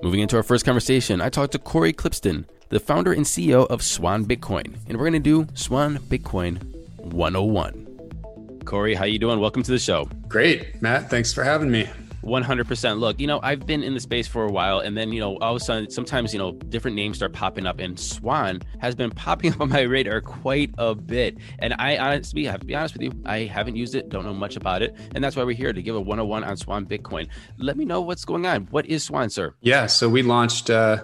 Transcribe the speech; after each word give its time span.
Moving 0.04 0.22
into 0.22 0.36
our 0.36 0.44
first 0.44 0.66
conversation, 0.66 1.22
I 1.22 1.30
talked 1.30 1.52
to 1.52 1.60
Cory 1.60 1.94
Klippsten, 1.94 2.46
the 2.70 2.80
founder 2.80 3.14
and 3.14 3.24
CEO 3.24 3.68
of 3.68 3.84
Swan 3.84 4.26
Bitcoin, 4.26 4.76
and 4.88 4.98
we're 4.98 5.10
going 5.10 5.14
to 5.14 5.20
do 5.20 5.46
Swan 5.54 5.98
Bitcoin 5.98 6.64
101. 6.98 8.62
Cory, 8.66 8.96
how 8.96 9.06
you 9.06 9.20
doing? 9.20 9.40
Welcome 9.40 9.62
to 9.62 9.72
the 9.72 9.78
show. 9.78 10.10
Great, 10.28 10.82
Matt. 10.82 11.10
Thanks 11.10 11.34
for 11.34 11.44
having 11.44 11.70
me. 11.70 11.88
100%. 12.24 13.00
Look, 13.00 13.20
you 13.20 13.28
know, 13.28 13.40
I've 13.44 13.66
been 13.66 13.84
in 13.84 13.94
the 13.94 14.00
space 14.00 14.28
for 14.28 14.46
a 14.46 14.52
while, 14.52 14.80
and 14.80 14.98
then, 14.98 15.12
you 15.12 15.20
know, 15.20 15.38
all 15.38 15.56
of 15.56 15.62
a 15.62 15.66
sudden, 15.66 15.90
sometimes, 15.90 16.34
you 16.34 16.40
know, 16.40 16.52
different 16.52 16.96
names 16.96 17.18
start 17.18 17.34
popping 17.34 17.66
up, 17.66 17.80
and 17.80 18.00
Swan 18.00 18.62
has 18.80 18.96
been 18.96 19.10
popping 19.26 19.54
up 19.54 19.62
on 19.62 19.70
my 19.70 19.82
radar 19.82 20.22
quite 20.22 20.74
a 20.78 20.96
bit. 20.96 21.38
And 21.60 21.74
I 21.80 21.98
honestly 21.98 22.46
have 22.46 22.60
to 22.62 22.66
be 22.66 22.76
honest 22.76 22.94
with 22.94 23.04
you, 23.04 23.12
I 23.26 23.40
haven't 23.40 23.76
used 23.76 23.96
it, 23.96 24.10
don't 24.10 24.26
know 24.26 24.34
much 24.34 24.56
about 24.56 24.82
it. 24.82 24.96
And 25.16 25.24
that's 25.24 25.36
why 25.36 25.44
we're 25.44 25.56
here 25.56 25.74
to 25.74 25.82
give 25.82 25.96
a 25.96 26.02
101 26.02 26.44
on 26.44 26.58
Swan 26.58 26.86
Bitcoin. 26.86 27.28
Let 27.58 27.78
me 27.78 27.86
know 27.86 28.02
what's 28.02 28.26
going 28.26 28.46
on. 28.46 28.68
What 28.72 28.86
is 28.86 29.04
Swan, 29.04 29.30
sir? 29.30 29.56
Yeah. 29.62 29.88
So 29.88 30.10
we 30.10 30.22
launched, 30.22 30.70
uh, 30.70 31.04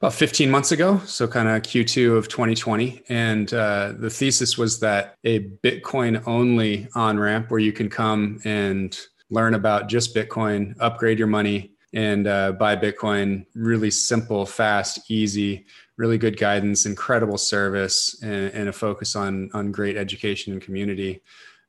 about 0.00 0.12
15 0.12 0.50
months 0.50 0.72
ago, 0.72 1.00
so 1.06 1.26
kind 1.26 1.48
of 1.48 1.62
Q2 1.62 2.18
of 2.18 2.28
2020. 2.28 3.02
And 3.08 3.52
uh, 3.54 3.94
the 3.98 4.10
thesis 4.10 4.58
was 4.58 4.80
that 4.80 5.16
a 5.24 5.40
Bitcoin 5.40 6.22
only 6.26 6.88
on 6.94 7.18
ramp 7.18 7.50
where 7.50 7.60
you 7.60 7.72
can 7.72 7.88
come 7.88 8.38
and 8.44 8.96
learn 9.30 9.54
about 9.54 9.88
just 9.88 10.14
Bitcoin, 10.14 10.74
upgrade 10.80 11.18
your 11.18 11.28
money, 11.28 11.72
and 11.92 12.26
uh, 12.26 12.52
buy 12.52 12.76
Bitcoin. 12.76 13.46
Really 13.54 13.90
simple, 13.90 14.46
fast, 14.46 15.10
easy, 15.10 15.66
really 15.96 16.18
good 16.18 16.38
guidance, 16.38 16.86
incredible 16.86 17.38
service, 17.38 18.20
and, 18.22 18.52
and 18.52 18.68
a 18.68 18.72
focus 18.72 19.16
on 19.16 19.50
on 19.54 19.72
great 19.72 19.96
education 19.96 20.52
and 20.52 20.62
community 20.62 21.22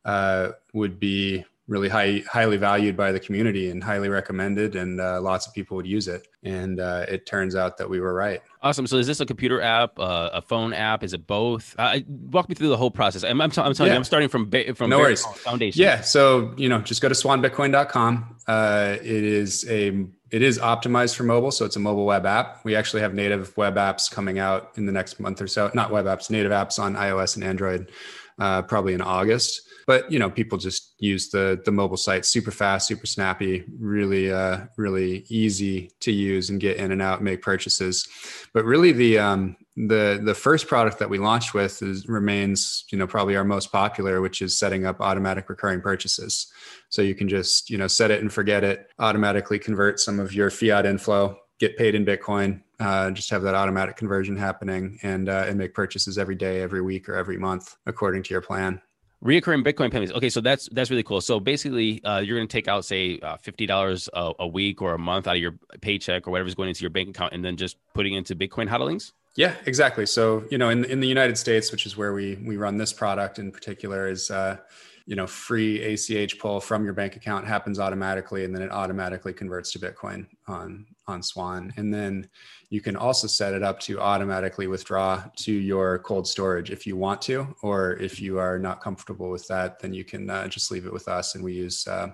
uh, 0.05 0.49
would 0.73 0.99
be 0.99 1.45
really 1.67 1.89
high, 1.89 2.23
highly 2.31 2.55
valued 2.57 2.95
by 2.95 3.11
the 3.11 3.19
community 3.19 3.69
and 3.69 3.83
highly 3.83 4.07
recommended, 4.09 4.75
and 4.75 5.01
uh, 5.01 5.19
lots 5.21 5.47
of 5.47 5.53
people 5.53 5.75
would 5.77 5.85
use 5.87 6.07
it. 6.07 6.27
And 6.43 6.79
uh, 6.79 7.05
it 7.09 7.25
turns 7.25 7.55
out 7.55 7.77
that 7.77 7.89
we 7.89 7.99
were 7.99 8.13
right. 8.13 8.41
Awesome. 8.61 8.87
So 8.87 8.97
is 8.97 9.05
this 9.05 9.19
a 9.19 9.25
computer 9.25 9.61
app, 9.61 9.99
uh, 9.99 10.29
a 10.33 10.41
phone 10.41 10.71
app? 10.73 11.03
Is 11.03 11.13
it 11.13 11.27
both? 11.27 11.75
Uh, 11.77 11.99
walk 12.07 12.47
me 12.49 12.55
through 12.55 12.69
the 12.69 12.77
whole 12.77 12.89
process. 12.91 13.23
I'm, 13.23 13.39
I'm, 13.41 13.51
t- 13.51 13.61
I'm 13.61 13.73
telling 13.73 13.89
Yeah. 13.89 13.95
you, 13.95 13.97
I'm 13.97 14.03
starting 14.05 14.29
from 14.29 14.49
ba- 14.49 14.73
from 14.75 14.89
No 14.89 14.99
worries. 14.99 15.25
foundation. 15.25 15.81
Yeah. 15.81 16.01
So, 16.01 16.53
you 16.57 16.69
know, 16.69 16.79
just 16.79 17.01
go 17.01 17.09
to 17.09 17.15
swanbitcoin.com. 17.15 18.37
Uh, 18.47 18.95
it 19.01 19.05
is 19.23 19.65
a 19.69 20.05
it 20.31 20.41
is 20.41 20.59
optimized 20.59 21.15
for 21.15 21.23
mobile, 21.23 21.51
so 21.51 21.65
it's 21.65 21.75
a 21.75 21.79
mobile 21.79 22.05
web 22.05 22.25
app. 22.25 22.63
We 22.63 22.75
actually 22.75 23.01
have 23.01 23.13
native 23.13 23.55
web 23.55 23.75
apps 23.75 24.11
coming 24.11 24.39
out 24.39 24.71
in 24.75 24.85
the 24.85 24.91
next 24.91 25.19
month 25.19 25.41
or 25.41 25.47
so. 25.47 25.71
Not 25.73 25.91
web 25.91 26.05
apps, 26.05 26.29
native 26.29 26.51
apps 26.51 26.79
on 26.79 26.95
iOS 26.95 27.35
and 27.35 27.43
Android, 27.43 27.91
uh, 28.39 28.61
probably 28.63 28.93
in 28.93 29.01
August. 29.01 29.61
But 29.85 30.11
you 30.11 30.19
know, 30.19 30.29
people 30.29 30.57
just 30.57 30.95
use 30.99 31.29
the 31.29 31.61
the 31.63 31.71
mobile 31.71 31.97
site. 31.97 32.25
Super 32.25 32.51
fast, 32.51 32.87
super 32.87 33.05
snappy, 33.05 33.63
really, 33.79 34.31
uh, 34.31 34.65
really 34.75 35.25
easy 35.29 35.91
to 36.01 36.11
use 36.11 36.49
and 36.49 36.59
get 36.59 36.77
in 36.77 36.91
and 36.91 37.01
out, 37.01 37.23
make 37.23 37.41
purchases. 37.41 38.07
But 38.53 38.65
really, 38.65 38.91
the 38.91 39.19
um, 39.19 39.55
the 39.77 40.19
the 40.23 40.33
first 40.33 40.67
product 40.67 40.97
that 40.97 41.09
we 41.09 41.19
launched 41.19 41.53
with 41.53 41.83
is, 41.83 42.07
remains, 42.09 42.83
you 42.91 42.97
know, 42.97 43.05
probably 43.05 43.35
our 43.35 43.43
most 43.43 43.71
popular, 43.71 44.21
which 44.21 44.41
is 44.41 44.57
setting 44.57 44.87
up 44.87 44.99
automatic 44.99 45.49
recurring 45.49 45.81
purchases. 45.81 46.51
So 46.89 47.03
you 47.03 47.13
can 47.13 47.29
just, 47.29 47.69
you 47.69 47.77
know, 47.77 47.87
set 47.87 48.09
it 48.09 48.21
and 48.21 48.33
forget 48.33 48.63
it, 48.63 48.89
automatically 48.97 49.59
convert 49.59 49.99
some 49.99 50.19
of 50.19 50.33
your 50.33 50.49
fiat 50.49 50.87
inflow, 50.87 51.37
get 51.59 51.77
paid 51.77 51.93
in 51.93 52.05
Bitcoin, 52.05 52.61
uh, 52.79 53.11
just 53.11 53.29
have 53.29 53.43
that 53.43 53.53
automatic 53.53 53.97
conversion 53.97 54.35
happening, 54.35 54.97
and 55.03 55.29
uh, 55.29 55.45
and 55.47 55.59
make 55.59 55.75
purchases 55.75 56.17
every 56.17 56.35
day, 56.35 56.61
every 56.61 56.81
week, 56.81 57.07
or 57.07 57.15
every 57.15 57.37
month 57.37 57.77
according 57.85 58.23
to 58.23 58.33
your 58.33 58.41
plan. 58.41 58.81
Reoccurring 59.23 59.63
Bitcoin 59.63 59.91
payments. 59.91 60.13
Okay, 60.13 60.29
so 60.29 60.41
that's 60.41 60.69
that's 60.71 60.89
really 60.89 61.03
cool. 61.03 61.21
So 61.21 61.39
basically, 61.39 62.03
uh, 62.03 62.19
you're 62.19 62.37
going 62.37 62.47
to 62.47 62.51
take 62.51 62.67
out, 62.67 62.83
say, 62.85 63.19
uh, 63.19 63.37
fifty 63.37 63.67
dollars 63.67 64.09
a, 64.13 64.47
week 64.47 64.81
or 64.81 64.95
a 64.95 64.99
month 64.99 65.27
out 65.27 65.35
of 65.35 65.41
your 65.41 65.55
paycheck 65.81 66.27
or 66.27 66.31
whatever's 66.31 66.55
going 66.55 66.69
into 66.69 66.81
your 66.81 66.89
bank 66.89 67.09
account, 67.09 67.33
and 67.33 67.45
then 67.45 67.57
just 67.57 67.77
putting 67.93 68.13
into 68.13 68.35
Bitcoin 68.35 68.67
hodlings. 68.69 69.13
Yeah, 69.37 69.53
exactly. 69.67 70.07
So 70.07 70.45
you 70.49 70.57
know, 70.57 70.69
in 70.69 70.83
in 70.85 70.99
the 70.99 71.07
United 71.07 71.37
States, 71.37 71.71
which 71.71 71.85
is 71.85 71.95
where 71.95 72.11
we 72.11 72.39
we 72.43 72.57
run 72.57 72.75
this 72.75 72.91
product 72.91 73.37
in 73.37 73.51
particular, 73.51 74.07
is 74.09 74.31
uh, 74.31 74.57
you 75.05 75.15
know 75.15 75.27
free 75.27 75.79
ACH 75.83 76.39
pull 76.39 76.59
from 76.59 76.83
your 76.83 76.93
bank 76.93 77.15
account 77.15 77.45
happens 77.45 77.79
automatically, 77.79 78.45
and 78.45 78.55
then 78.55 78.63
it 78.63 78.71
automatically 78.71 79.33
converts 79.33 79.71
to 79.73 79.79
Bitcoin 79.79 80.25
on 80.47 80.87
on 81.05 81.21
Swan, 81.21 81.71
and 81.77 81.93
then 81.93 82.27
you 82.71 82.81
can 82.81 82.95
also 82.97 83.27
set 83.27 83.53
it 83.53 83.61
up 83.61 83.79
to 83.81 83.99
automatically 84.01 84.65
withdraw 84.65 85.23
to 85.35 85.53
your 85.53 85.99
cold 85.99 86.27
storage 86.27 86.71
if 86.71 86.87
you 86.87 86.97
want 86.97 87.21
to, 87.21 87.55
or 87.61 87.93
if 87.97 88.19
you 88.19 88.39
are 88.39 88.57
not 88.57 88.81
comfortable 88.81 89.29
with 89.29 89.47
that, 89.49 89.79
then 89.79 89.93
you 89.93 90.03
can 90.03 90.27
uh, 90.31 90.47
just 90.47 90.71
leave 90.71 90.87
it 90.87 90.91
with 90.91 91.07
us, 91.07 91.35
and 91.35 91.43
we 91.43 91.53
use. 91.53 91.85
Uh, 91.87 92.09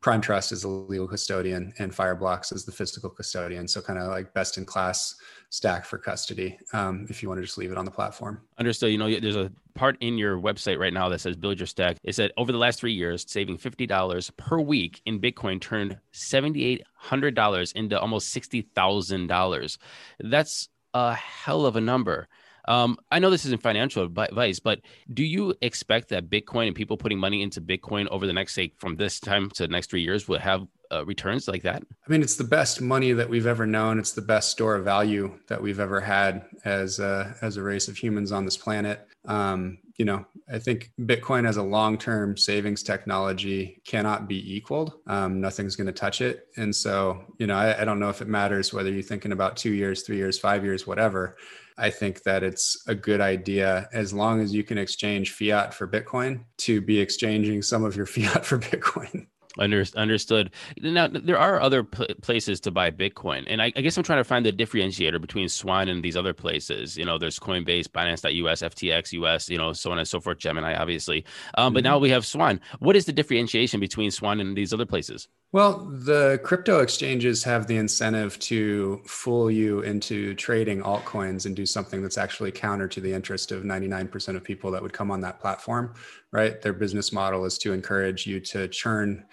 Prime 0.00 0.20
Trust 0.20 0.52
is 0.52 0.62
the 0.62 0.68
legal 0.68 1.08
custodian 1.08 1.72
and 1.78 1.90
Fireblocks 1.92 2.52
is 2.52 2.64
the 2.64 2.72
physical 2.72 3.10
custodian. 3.10 3.66
So 3.66 3.80
kind 3.80 3.98
of 3.98 4.08
like 4.08 4.32
best 4.34 4.58
in 4.58 4.64
class 4.64 5.16
stack 5.50 5.84
for 5.84 5.98
custody. 5.98 6.58
Um, 6.72 7.06
if 7.08 7.22
you 7.22 7.28
want 7.28 7.38
to 7.38 7.44
just 7.44 7.58
leave 7.58 7.72
it 7.72 7.78
on 7.78 7.84
the 7.84 7.90
platform. 7.90 8.40
Understood. 8.58 8.92
You 8.92 8.98
know, 8.98 9.18
there's 9.18 9.36
a 9.36 9.50
part 9.74 9.96
in 10.00 10.18
your 10.18 10.38
website 10.38 10.78
right 10.78 10.92
now 10.92 11.08
that 11.08 11.20
says 11.20 11.36
build 11.36 11.58
your 11.58 11.66
stack. 11.66 11.96
It 12.04 12.14
said 12.14 12.30
over 12.36 12.52
the 12.52 12.58
last 12.58 12.78
three 12.78 12.92
years, 12.92 13.24
saving 13.28 13.58
fifty 13.58 13.86
dollars 13.86 14.30
per 14.36 14.60
week 14.60 15.00
in 15.06 15.20
Bitcoin 15.20 15.60
turned 15.60 15.98
seventy 16.12 16.64
eight 16.64 16.82
hundred 16.94 17.34
dollars 17.34 17.72
into 17.72 17.98
almost 17.98 18.28
sixty 18.28 18.62
thousand 18.62 19.26
dollars. 19.28 19.78
That's 20.20 20.68
a 20.94 21.14
hell 21.14 21.66
of 21.66 21.76
a 21.76 21.80
number. 21.80 22.28
Um, 22.68 22.98
I 23.10 23.18
know 23.18 23.30
this 23.30 23.44
isn't 23.46 23.62
financial 23.62 24.04
advice, 24.04 24.58
but 24.58 24.80
do 25.12 25.24
you 25.24 25.54
expect 25.62 26.08
that 26.08 26.28
Bitcoin 26.28 26.66
and 26.66 26.76
people 26.76 26.96
putting 26.96 27.18
money 27.18 27.42
into 27.42 27.60
Bitcoin 27.60 28.08
over 28.08 28.26
the 28.26 28.32
next, 28.32 28.54
say, 28.54 28.72
from 28.78 28.96
this 28.96 29.20
time 29.20 29.50
to 29.50 29.62
the 29.64 29.68
next 29.68 29.90
three 29.90 30.02
years 30.02 30.26
will 30.26 30.38
have 30.38 30.66
uh, 30.92 31.04
returns 31.04 31.48
like 31.48 31.62
that? 31.62 31.82
I 32.06 32.10
mean, 32.10 32.22
it's 32.22 32.36
the 32.36 32.44
best 32.44 32.80
money 32.80 33.12
that 33.12 33.28
we've 33.28 33.46
ever 33.46 33.66
known. 33.66 33.98
It's 33.98 34.12
the 34.12 34.22
best 34.22 34.50
store 34.50 34.76
of 34.76 34.84
value 34.84 35.38
that 35.48 35.62
we've 35.62 35.80
ever 35.80 36.00
had 36.00 36.46
as 36.64 36.98
a, 36.98 37.36
as 37.42 37.56
a 37.56 37.62
race 37.62 37.88
of 37.88 37.96
humans 37.96 38.32
on 38.32 38.44
this 38.44 38.56
planet. 38.56 39.05
Um, 39.26 39.78
you 39.96 40.04
know, 40.04 40.26
I 40.52 40.58
think 40.58 40.90
Bitcoin 41.00 41.48
as 41.48 41.56
a 41.56 41.62
long-term 41.62 42.36
savings 42.36 42.82
technology 42.82 43.80
cannot 43.86 44.28
be 44.28 44.54
equaled. 44.54 44.92
Um, 45.06 45.40
nothing's 45.40 45.74
going 45.74 45.86
to 45.86 45.92
touch 45.92 46.20
it. 46.20 46.48
And 46.56 46.74
so, 46.74 47.24
you 47.38 47.46
know, 47.46 47.56
I, 47.56 47.80
I 47.80 47.84
don't 47.84 47.98
know 47.98 48.10
if 48.10 48.20
it 48.20 48.28
matters 48.28 48.72
whether 48.72 48.90
you're 48.90 49.02
thinking 49.02 49.32
about 49.32 49.56
two 49.56 49.72
years, 49.72 50.02
three 50.02 50.16
years, 50.16 50.38
five 50.38 50.64
years, 50.64 50.86
whatever. 50.86 51.36
I 51.78 51.90
think 51.90 52.22
that 52.22 52.42
it's 52.42 52.82
a 52.86 52.94
good 52.94 53.20
idea 53.20 53.88
as 53.92 54.12
long 54.12 54.40
as 54.40 54.54
you 54.54 54.64
can 54.64 54.78
exchange 54.78 55.32
fiat 55.32 55.74
for 55.74 55.86
Bitcoin 55.86 56.44
to 56.58 56.80
be 56.80 56.98
exchanging 56.98 57.62
some 57.62 57.84
of 57.84 57.96
your 57.96 58.06
fiat 58.14 58.44
for 58.44 58.58
Bitcoin. 58.58 59.26
Under, 59.58 59.84
understood. 59.94 60.50
Now 60.80 61.08
there 61.08 61.38
are 61.38 61.60
other 61.60 61.82
pl- 61.84 62.06
places 62.22 62.60
to 62.60 62.70
buy 62.70 62.90
Bitcoin, 62.90 63.44
and 63.46 63.62
I, 63.62 63.72
I, 63.76 63.80
guess 63.80 63.96
I'm 63.96 64.04
trying 64.04 64.20
to 64.20 64.24
find 64.24 64.44
the 64.44 64.52
differentiator 64.52 65.20
between 65.20 65.48
Swan 65.48 65.88
and 65.88 66.02
these 66.02 66.16
other 66.16 66.34
places. 66.34 66.96
You 66.96 67.04
know, 67.04 67.18
there's 67.18 67.38
Coinbase, 67.38 67.88
Binance.us, 67.88 68.62
FTX 68.62 69.12
US, 69.12 69.48
you 69.48 69.58
know, 69.58 69.72
so 69.72 69.90
on 69.92 69.98
and 69.98 70.06
so 70.06 70.20
forth. 70.20 70.38
Gemini, 70.38 70.74
obviously, 70.74 71.24
um, 71.56 71.72
but 71.72 71.80
mm-hmm. 71.80 71.92
now 71.92 71.98
we 71.98 72.10
have 72.10 72.26
Swan. 72.26 72.60
What 72.78 72.96
is 72.96 73.06
the 73.06 73.12
differentiation 73.12 73.80
between 73.80 74.10
Swan 74.10 74.40
and 74.40 74.56
these 74.56 74.72
other 74.72 74.86
places? 74.86 75.28
Well, 75.52 75.86
the 75.86 76.40
crypto 76.42 76.80
exchanges 76.80 77.44
have 77.44 77.66
the 77.66 77.76
incentive 77.76 78.38
to 78.40 79.00
fool 79.06 79.50
you 79.50 79.80
into 79.80 80.34
trading 80.34 80.82
altcoins 80.82 81.46
and 81.46 81.54
do 81.54 81.64
something 81.64 82.02
that's 82.02 82.18
actually 82.18 82.50
counter 82.50 82.88
to 82.88 83.00
the 83.00 83.12
interest 83.12 83.52
of 83.52 83.62
99% 83.62 84.36
of 84.36 84.42
people 84.42 84.70
that 84.72 84.82
would 84.82 84.92
come 84.92 85.10
on 85.10 85.20
that 85.20 85.40
platform, 85.40 85.94
right? 86.32 86.60
Their 86.60 86.72
business 86.72 87.12
model 87.12 87.44
is 87.44 87.58
to 87.58 87.72
encourage 87.72 88.26
you 88.26 88.40
to 88.40 88.66
churn 88.68 89.24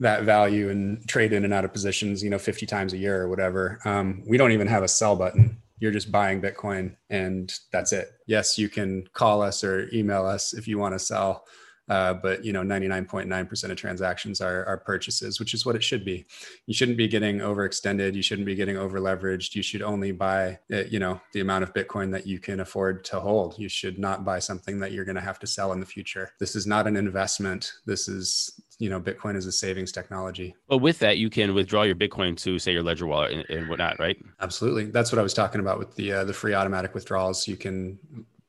that 0.00 0.24
value 0.24 0.68
and 0.68 1.06
trade 1.08 1.32
in 1.32 1.44
and 1.44 1.54
out 1.54 1.64
of 1.64 1.72
positions, 1.72 2.22
you 2.22 2.28
know, 2.28 2.38
50 2.38 2.66
times 2.66 2.92
a 2.92 2.98
year 2.98 3.22
or 3.22 3.28
whatever. 3.28 3.78
Um, 3.84 4.22
we 4.28 4.36
don't 4.36 4.52
even 4.52 4.66
have 4.66 4.82
a 4.82 4.88
sell 4.88 5.16
button. 5.16 5.62
You're 5.78 5.92
just 5.92 6.12
buying 6.12 6.42
Bitcoin 6.42 6.94
and 7.08 7.52
that's 7.72 7.92
it. 7.92 8.10
Yes, 8.26 8.58
you 8.58 8.68
can 8.68 9.06
call 9.14 9.40
us 9.40 9.64
or 9.64 9.88
email 9.92 10.26
us 10.26 10.52
if 10.52 10.68
you 10.68 10.78
want 10.78 10.94
to 10.94 10.98
sell 10.98 11.46
uh, 11.88 12.14
but 12.14 12.44
you 12.44 12.52
know, 12.52 12.62
99.9% 12.62 13.70
of 13.70 13.76
transactions 13.76 14.40
are, 14.40 14.64
are 14.64 14.78
purchases, 14.78 15.38
which 15.38 15.54
is 15.54 15.66
what 15.66 15.76
it 15.76 15.84
should 15.84 16.04
be. 16.04 16.24
You 16.66 16.74
shouldn't 16.74 16.96
be 16.96 17.08
getting 17.08 17.38
overextended. 17.38 18.14
You 18.14 18.22
shouldn't 18.22 18.46
be 18.46 18.54
getting 18.54 18.76
over 18.76 18.98
leveraged. 19.00 19.54
You 19.54 19.62
should 19.62 19.82
only 19.82 20.12
buy, 20.12 20.58
uh, 20.72 20.84
you 20.84 20.98
know, 20.98 21.20
the 21.32 21.40
amount 21.40 21.64
of 21.64 21.74
Bitcoin 21.74 22.10
that 22.12 22.26
you 22.26 22.38
can 22.38 22.60
afford 22.60 23.04
to 23.06 23.20
hold. 23.20 23.58
You 23.58 23.68
should 23.68 23.98
not 23.98 24.24
buy 24.24 24.38
something 24.38 24.78
that 24.80 24.92
you're 24.92 25.04
going 25.04 25.16
to 25.16 25.20
have 25.20 25.38
to 25.40 25.46
sell 25.46 25.72
in 25.72 25.80
the 25.80 25.86
future. 25.86 26.32
This 26.38 26.56
is 26.56 26.66
not 26.66 26.86
an 26.86 26.96
investment. 26.96 27.72
This 27.84 28.08
is, 28.08 28.60
you 28.78 28.88
know, 28.88 29.00
Bitcoin 29.00 29.36
is 29.36 29.46
a 29.46 29.52
savings 29.52 29.92
technology. 29.92 30.54
Well, 30.68 30.80
with 30.80 30.98
that, 31.00 31.18
you 31.18 31.28
can 31.28 31.54
withdraw 31.54 31.82
your 31.82 31.96
Bitcoin 31.96 32.36
to 32.38 32.58
say 32.58 32.72
your 32.72 32.82
Ledger 32.82 33.06
wallet 33.06 33.32
and, 33.32 33.50
and 33.50 33.68
whatnot, 33.68 33.98
right? 33.98 34.16
Absolutely. 34.40 34.86
That's 34.86 35.12
what 35.12 35.18
I 35.18 35.22
was 35.22 35.34
talking 35.34 35.60
about 35.60 35.78
with 35.78 35.94
the 35.96 36.12
uh, 36.12 36.24
the 36.24 36.32
free 36.32 36.54
automatic 36.54 36.94
withdrawals. 36.94 37.46
You 37.46 37.56
can 37.56 37.98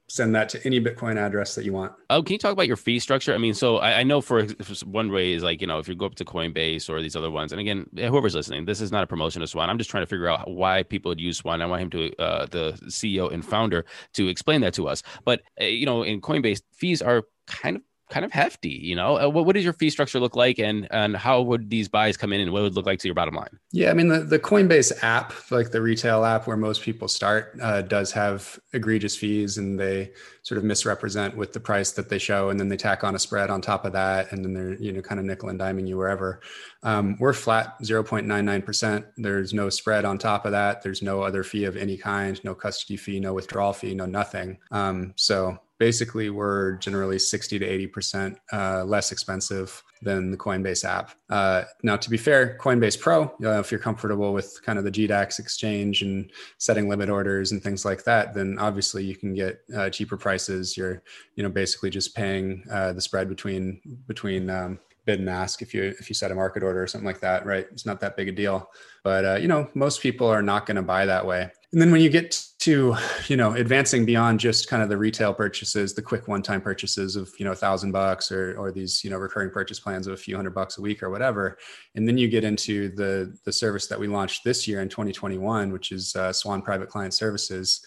send 0.07 0.35
that 0.35 0.49
to 0.49 0.65
any 0.65 0.79
Bitcoin 0.79 1.17
address 1.17 1.55
that 1.55 1.65
you 1.65 1.73
want. 1.73 1.91
Oh, 2.09 2.21
can 2.21 2.33
you 2.33 2.39
talk 2.39 2.51
about 2.53 2.67
your 2.67 2.75
fee 2.75 2.99
structure? 2.99 3.33
I 3.33 3.37
mean, 3.37 3.53
so 3.53 3.77
I, 3.77 3.99
I 3.99 4.03
know 4.03 4.21
for, 4.21 4.47
for, 4.47 4.85
one 4.85 5.11
way 5.11 5.33
is 5.33 5.43
like, 5.43 5.61
you 5.61 5.67
know, 5.67 5.79
if 5.79 5.87
you 5.87 5.95
go 5.95 6.05
up 6.05 6.15
to 6.15 6.25
Coinbase 6.25 6.89
or 6.89 7.01
these 7.01 7.15
other 7.15 7.31
ones, 7.31 7.51
and 7.51 7.59
again, 7.59 7.89
whoever's 7.95 8.35
listening, 8.35 8.65
this 8.65 8.81
is 8.81 8.91
not 8.91 9.03
a 9.03 9.07
promotion 9.07 9.41
of 9.41 9.49
Swan. 9.49 9.69
I'm 9.69 9.77
just 9.77 9.89
trying 9.89 10.03
to 10.03 10.07
figure 10.07 10.27
out 10.27 10.49
why 10.49 10.83
people 10.83 11.09
would 11.09 11.19
use 11.19 11.37
Swan. 11.37 11.61
I 11.61 11.65
want 11.65 11.81
him 11.81 11.89
to, 11.91 12.15
uh, 12.17 12.45
the 12.45 12.73
CEO 12.85 13.33
and 13.33 13.43
founder 13.43 13.85
to 14.13 14.27
explain 14.27 14.61
that 14.61 14.73
to 14.75 14.87
us. 14.87 15.01
But, 15.23 15.41
uh, 15.59 15.65
you 15.65 15.85
know, 15.85 16.03
in 16.03 16.21
Coinbase, 16.21 16.61
fees 16.71 17.01
are 17.01 17.23
kind 17.47 17.77
of 17.77 17.81
kind 18.09 18.25
of 18.25 18.31
hefty. 18.31 18.69
You 18.69 18.95
know, 18.95 19.19
uh, 19.19 19.29
what, 19.29 19.45
what 19.45 19.55
does 19.55 19.63
your 19.63 19.73
fee 19.73 19.89
structure 19.89 20.19
look 20.19 20.35
like, 20.35 20.59
and 20.59 20.87
and 20.91 21.15
how 21.15 21.41
would 21.41 21.69
these 21.69 21.87
buys 21.87 22.17
come 22.17 22.33
in, 22.33 22.41
and 22.41 22.51
what 22.51 22.61
would 22.61 22.75
look 22.75 22.85
like 22.85 22.99
to 22.99 23.07
your 23.07 23.15
bottom 23.15 23.35
line? 23.35 23.59
Yeah, 23.71 23.89
I 23.89 23.93
mean 23.93 24.07
the 24.07 24.19
the 24.19 24.39
Coinbase 24.39 25.03
app, 25.03 25.33
like 25.51 25.71
the 25.71 25.81
retail 25.81 26.23
app 26.25 26.47
where 26.47 26.57
most 26.57 26.81
people 26.81 27.07
start, 27.07 27.57
uh, 27.61 27.81
does 27.81 28.11
have 28.11 28.59
egregious 28.73 29.15
fees, 29.15 29.57
and 29.57 29.79
they 29.79 30.11
sort 30.43 30.57
of 30.57 30.63
misrepresent 30.63 31.35
with 31.35 31.53
the 31.53 31.59
price 31.59 31.91
that 31.93 32.09
they 32.09 32.19
show, 32.19 32.49
and 32.49 32.59
then 32.59 32.69
they 32.69 32.77
tack 32.77 33.03
on 33.03 33.15
a 33.15 33.19
spread 33.19 33.49
on 33.49 33.61
top 33.61 33.85
of 33.85 33.93
that, 33.93 34.31
and 34.31 34.43
then 34.43 34.53
they're 34.53 34.75
you 34.75 34.91
know 34.91 35.01
kind 35.01 35.19
of 35.19 35.25
nickel 35.25 35.49
and 35.49 35.59
diming 35.59 35.87
you 35.87 35.97
wherever. 35.97 36.41
Um, 36.83 37.17
we're 37.19 37.33
flat 37.33 37.81
0.99%. 37.81 39.05
There's 39.17 39.53
no 39.55 39.69
spread 39.69 40.05
on 40.05 40.19
top 40.19 40.45
of 40.45 40.51
that. 40.51 40.83
There's 40.83 41.01
no 41.01 41.23
other 41.23 41.43
fee 41.43 41.63
of 41.63 41.75
any 41.75 41.97
kind, 41.97 42.39
no 42.43 42.53
custody 42.53 42.95
fee, 42.95 43.19
no 43.19 43.33
withdrawal 43.33 43.73
fee, 43.73 43.95
no 43.95 44.05
nothing. 44.05 44.59
Um, 44.69 45.13
so 45.15 45.57
basically 45.79 46.29
we're 46.29 46.73
generally 46.77 47.19
60 47.19 47.59
to 47.59 47.87
80% 47.89 48.35
uh, 48.53 48.83
less 48.85 49.11
expensive 49.11 49.83
than 50.01 50.31
the 50.31 50.37
Coinbase 50.37 50.85
app. 50.85 51.11
Uh, 51.29 51.63
now, 51.83 51.97
to 51.97 52.09
be 52.09 52.17
fair, 52.17 52.57
Coinbase 52.59 52.99
Pro, 52.99 53.23
uh, 53.43 53.59
if 53.59 53.71
you're 53.71 53.79
comfortable 53.79 54.33
with 54.33 54.59
kind 54.63 54.77
of 54.77 54.85
the 54.85 54.91
GDAX 54.91 55.39
exchange 55.39 56.01
and 56.01 56.31
setting 56.57 56.87
limit 56.87 57.09
orders 57.09 57.51
and 57.51 57.61
things 57.61 57.83
like 57.85 58.03
that, 58.03 58.33
then 58.33 58.57
obviously 58.59 59.03
you 59.03 59.15
can 59.15 59.33
get 59.33 59.59
uh, 59.75 59.89
cheaper 59.89 60.17
prices. 60.17 60.77
You're, 60.77 61.01
you 61.35 61.43
know, 61.43 61.49
basically 61.49 61.89
just 61.89 62.15
paying 62.15 62.63
uh, 62.71 62.93
the 62.93 63.01
spread 63.01 63.27
between 63.27 63.81
between 64.07 64.49
um, 64.49 64.79
bid 65.05 65.19
and 65.19 65.29
ask 65.29 65.61
if 65.61 65.73
you 65.73 65.83
if 65.83 66.09
you 66.09 66.15
set 66.15 66.31
a 66.31 66.35
market 66.35 66.63
order 66.63 66.81
or 66.81 66.87
something 66.87 67.05
like 67.05 67.21
that, 67.21 67.45
right? 67.45 67.67
It's 67.71 67.85
not 67.85 67.99
that 68.01 68.17
big 68.17 68.27
a 68.27 68.31
deal. 68.31 68.69
But 69.03 69.25
uh, 69.25 69.35
you 69.35 69.47
know, 69.47 69.69
most 69.73 70.01
people 70.01 70.27
are 70.27 70.41
not 70.41 70.65
going 70.65 70.75
to 70.75 70.81
buy 70.81 71.05
that 71.05 71.25
way. 71.25 71.49
And 71.71 71.81
then 71.81 71.91
when 71.91 72.01
you 72.01 72.09
get 72.09 72.41
to, 72.59 72.95
you 73.27 73.35
know, 73.35 73.53
advancing 73.53 74.05
beyond 74.05 74.39
just 74.39 74.69
kind 74.69 74.81
of 74.81 74.87
the 74.87 74.97
retail 74.97 75.33
purchases, 75.33 75.93
the 75.93 76.01
quick 76.01 76.27
one-time 76.27 76.61
purchases 76.61 77.17
of, 77.17 77.29
you 77.37 77.43
know, 77.43 77.51
a 77.51 77.55
thousand 77.55 77.91
bucks 77.91 78.31
or 78.31 78.57
or 78.57 78.71
these, 78.71 79.03
you 79.03 79.09
know, 79.09 79.17
recurring 79.17 79.51
purchase 79.51 79.79
plans 79.79 80.07
of 80.07 80.13
a 80.13 80.17
few 80.17 80.35
hundred 80.35 80.55
bucks 80.55 80.77
a 80.77 80.81
week 80.81 81.03
or 81.03 81.09
whatever. 81.09 81.57
And 81.95 82.07
then 82.07 82.17
you 82.17 82.27
get 82.27 82.43
into 82.43 82.89
the 82.89 83.37
the 83.43 83.51
service 83.51 83.87
that 83.87 83.99
we 83.99 84.07
launched 84.07 84.43
this 84.43 84.67
year 84.67 84.81
in 84.81 84.89
2021, 84.89 85.71
which 85.71 85.91
is 85.91 86.15
uh, 86.15 86.33
Swan 86.33 86.61
Private 86.61 86.89
Client 86.89 87.13
Services 87.13 87.85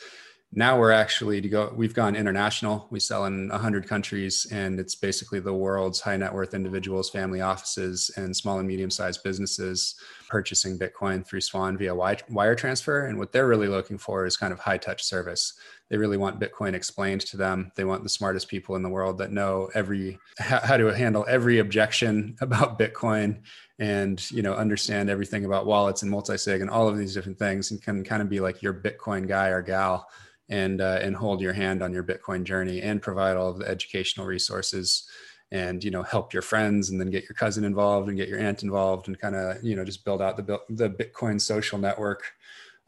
now 0.52 0.78
we're 0.78 0.92
actually 0.92 1.42
to 1.42 1.48
go 1.48 1.72
we've 1.76 1.92
gone 1.92 2.16
international. 2.16 2.86
We 2.90 3.00
sell 3.00 3.26
in 3.26 3.48
100 3.48 3.86
countries 3.86 4.46
and 4.50 4.80
it's 4.80 4.94
basically 4.94 5.40
the 5.40 5.52
world's 5.52 6.00
high 6.00 6.16
net 6.16 6.32
worth 6.32 6.54
individuals 6.54 7.10
family 7.10 7.42
offices 7.42 8.10
and 8.16 8.34
small 8.34 8.58
and 8.58 8.66
medium 8.66 8.90
sized 8.90 9.22
businesses 9.22 9.96
purchasing 10.28 10.78
bitcoin 10.78 11.26
through 11.26 11.42
swan 11.42 11.76
via 11.76 11.94
wire 11.94 12.54
transfer. 12.54 13.06
And 13.06 13.18
what 13.18 13.32
they're 13.32 13.46
really 13.46 13.68
looking 13.68 13.98
for 13.98 14.24
is 14.24 14.38
kind 14.38 14.52
of 14.52 14.58
high 14.58 14.78
touch 14.78 15.02
service 15.02 15.52
they 15.90 15.96
really 15.96 16.16
want 16.16 16.40
bitcoin 16.40 16.74
explained 16.74 17.22
to 17.22 17.36
them. 17.36 17.72
They 17.76 17.84
want 17.84 18.02
the 18.02 18.08
smartest 18.08 18.48
people 18.48 18.76
in 18.76 18.82
the 18.82 18.88
world 18.88 19.18
that 19.18 19.32
know 19.32 19.68
every 19.74 20.18
how 20.38 20.76
to 20.76 20.86
handle 20.86 21.24
every 21.28 21.58
objection 21.58 22.36
about 22.40 22.78
bitcoin 22.78 23.40
and 23.78 24.30
you 24.30 24.42
know 24.42 24.54
understand 24.54 25.08
everything 25.08 25.44
about 25.44 25.66
wallets 25.66 26.02
and 26.02 26.10
multi-sig 26.10 26.60
and 26.60 26.70
all 26.70 26.88
of 26.88 26.98
these 26.98 27.14
different 27.14 27.38
things 27.38 27.70
and 27.70 27.82
can 27.82 28.04
kind 28.04 28.22
of 28.22 28.28
be 28.28 28.40
like 28.40 28.62
your 28.62 28.74
bitcoin 28.74 29.26
guy 29.26 29.48
or 29.48 29.62
gal 29.62 30.08
and 30.48 30.80
uh, 30.80 30.98
and 31.02 31.16
hold 31.16 31.40
your 31.40 31.52
hand 31.52 31.82
on 31.82 31.92
your 31.92 32.02
Bitcoin 32.02 32.44
journey 32.44 32.80
and 32.80 33.02
provide 33.02 33.36
all 33.36 33.50
of 33.50 33.58
the 33.58 33.68
educational 33.68 34.26
resources 34.26 35.08
and 35.50 35.82
you 35.82 35.90
know 35.90 36.02
help 36.02 36.32
your 36.32 36.42
friends 36.42 36.90
and 36.90 37.00
then 37.00 37.10
get 37.10 37.24
your 37.24 37.34
cousin 37.34 37.64
involved 37.64 38.08
and 38.08 38.16
get 38.16 38.28
your 38.28 38.38
aunt 38.38 38.62
involved 38.62 39.08
and 39.08 39.18
kind 39.18 39.34
of 39.34 39.62
you 39.62 39.76
know 39.76 39.84
just 39.84 40.04
build 40.04 40.22
out 40.22 40.36
the 40.36 40.60
the 40.70 40.90
Bitcoin 40.90 41.40
social 41.40 41.78
network 41.78 42.32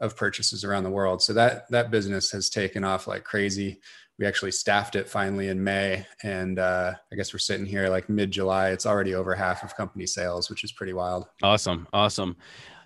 of 0.01 0.17
purchases 0.17 0.65
around 0.65 0.83
the 0.83 0.89
world. 0.89 1.21
So 1.21 1.31
that 1.33 1.69
that 1.69 1.91
business 1.91 2.31
has 2.31 2.49
taken 2.49 2.83
off 2.83 3.07
like 3.07 3.23
crazy. 3.23 3.79
We 4.19 4.25
actually 4.27 4.51
staffed 4.51 4.95
it 4.95 5.07
finally 5.07 5.47
in 5.47 5.63
May, 5.63 6.05
and 6.21 6.59
uh, 6.59 6.93
I 7.11 7.15
guess 7.15 7.33
we're 7.33 7.39
sitting 7.39 7.65
here 7.65 7.87
like 7.87 8.09
mid 8.09 8.31
July. 8.31 8.69
It's 8.69 8.85
already 8.85 9.15
over 9.15 9.33
half 9.33 9.63
of 9.63 9.75
company 9.75 10.05
sales, 10.05 10.49
which 10.49 10.63
is 10.63 10.71
pretty 10.71 10.93
wild. 10.93 11.27
Awesome, 11.41 11.87
awesome. 11.93 12.35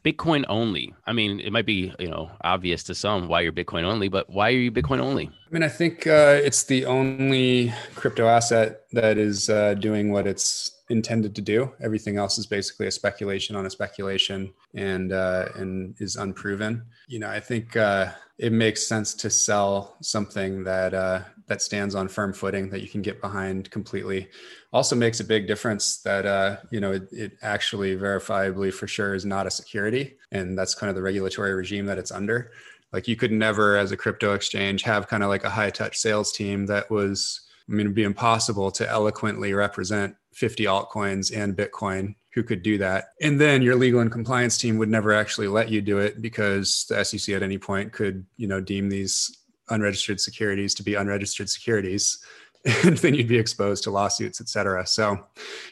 Bitcoin 0.05 0.45
only? 0.47 0.93
I 1.07 1.13
mean, 1.13 1.39
it 1.39 1.51
might 1.51 1.65
be 1.65 1.91
you 1.97 2.09
know 2.09 2.29
obvious 2.41 2.83
to 2.83 2.95
some 2.95 3.27
why 3.27 3.41
you're 3.41 3.51
Bitcoin 3.51 3.83
only, 3.83 4.07
but 4.07 4.29
why 4.29 4.49
are 4.49 4.57
you 4.57 4.71
Bitcoin 4.71 4.99
only? 4.99 5.27
I 5.27 5.53
mean, 5.53 5.63
I 5.63 5.67
think 5.67 6.05
uh, 6.05 6.39
it's 6.43 6.63
the 6.63 6.85
only 6.85 7.73
crypto 7.95 8.27
asset 8.27 8.81
that 8.91 9.17
is 9.17 9.49
uh, 9.49 9.73
doing 9.73 10.11
what 10.11 10.27
it's 10.27 10.74
intended 10.89 11.35
to 11.35 11.41
do. 11.41 11.71
Everything 11.81 12.17
else 12.17 12.37
is 12.37 12.45
basically 12.45 12.87
a 12.87 12.91
speculation 12.91 13.55
on 13.55 13.65
a 13.65 13.69
speculation 13.69 14.53
and 14.73 15.11
uh, 15.11 15.49
and 15.55 15.95
is 15.99 16.15
unproven. 16.15 16.83
You 17.07 17.19
know, 17.19 17.29
I 17.29 17.39
think 17.39 17.75
uh, 17.75 18.11
it 18.37 18.51
makes 18.51 18.87
sense 18.87 19.13
to 19.15 19.29
sell 19.29 19.97
something 20.01 20.63
that 20.63 20.93
uh, 20.93 21.21
that 21.47 21.61
stands 21.61 21.95
on 21.95 22.07
firm 22.07 22.33
footing 22.33 22.69
that 22.69 22.81
you 22.81 22.89
can 22.89 23.01
get 23.01 23.21
behind 23.21 23.71
completely 23.71 24.27
also 24.73 24.95
makes 24.95 25.21
a 25.21 25.23
big 25.23 25.47
difference 25.47 26.01
that 26.01 26.25
uh, 26.25 26.57
you 26.69 26.81
know 26.81 26.91
it, 26.91 27.07
it, 27.11 27.31
actually 27.41 27.95
verifiably 27.95 28.73
for 28.73 28.87
sure 28.87 29.15
is 29.15 29.25
not 29.25 29.47
a 29.47 29.51
security 29.51 30.17
and 30.31 30.57
that's 30.57 30.75
kind 30.75 30.89
of 30.89 30.95
the 30.95 31.01
regulatory 31.01 31.53
regime 31.53 31.85
that 31.85 31.97
it's 31.97 32.11
under 32.11 32.51
like 32.91 33.07
you 33.07 33.15
could 33.15 33.31
never 33.31 33.77
as 33.77 33.91
a 33.91 33.97
crypto 33.97 34.33
exchange 34.33 34.83
have 34.83 35.07
kind 35.07 35.23
of 35.23 35.29
like 35.29 35.43
a 35.43 35.49
high 35.49 35.69
touch 35.69 35.97
sales 35.97 36.31
team 36.31 36.65
that 36.65 36.89
was 36.91 37.44
i 37.69 37.71
mean 37.71 37.81
it'd 37.81 37.95
be 37.95 38.03
impossible 38.03 38.71
to 38.71 38.89
eloquently 38.89 39.53
represent 39.53 40.15
50 40.33 40.65
altcoins 40.65 41.35
and 41.35 41.55
bitcoin 41.55 42.15
who 42.35 42.43
could 42.43 42.61
do 42.61 42.77
that. 42.77 43.13
And 43.21 43.39
then 43.39 43.61
your 43.61 43.77
legal 43.77 44.01
and 44.01 44.11
compliance 44.11 44.57
team 44.57 44.77
would 44.77 44.89
never 44.89 45.13
actually 45.13 45.47
let 45.47 45.69
you 45.69 45.81
do 45.81 45.99
it 45.99 46.21
because 46.21 46.85
the 46.89 47.03
sec 47.03 47.33
at 47.33 47.41
any 47.41 47.57
point 47.57 47.93
could 47.93 48.25
you 48.35 48.47
know 48.47 48.59
deem 48.59 48.89
these 48.89 49.35
unregistered 49.69 50.19
securities 50.19 50.75
to 50.75 50.83
be 50.83 50.95
unregistered 50.95 51.49
securities 51.49 52.19
and 52.83 52.97
then 52.97 53.15
you'd 53.15 53.27
be 53.27 53.37
exposed 53.37 53.83
to 53.83 53.91
lawsuits 53.91 54.41
et 54.41 54.49
cetera. 54.49 54.85
So 54.85 55.17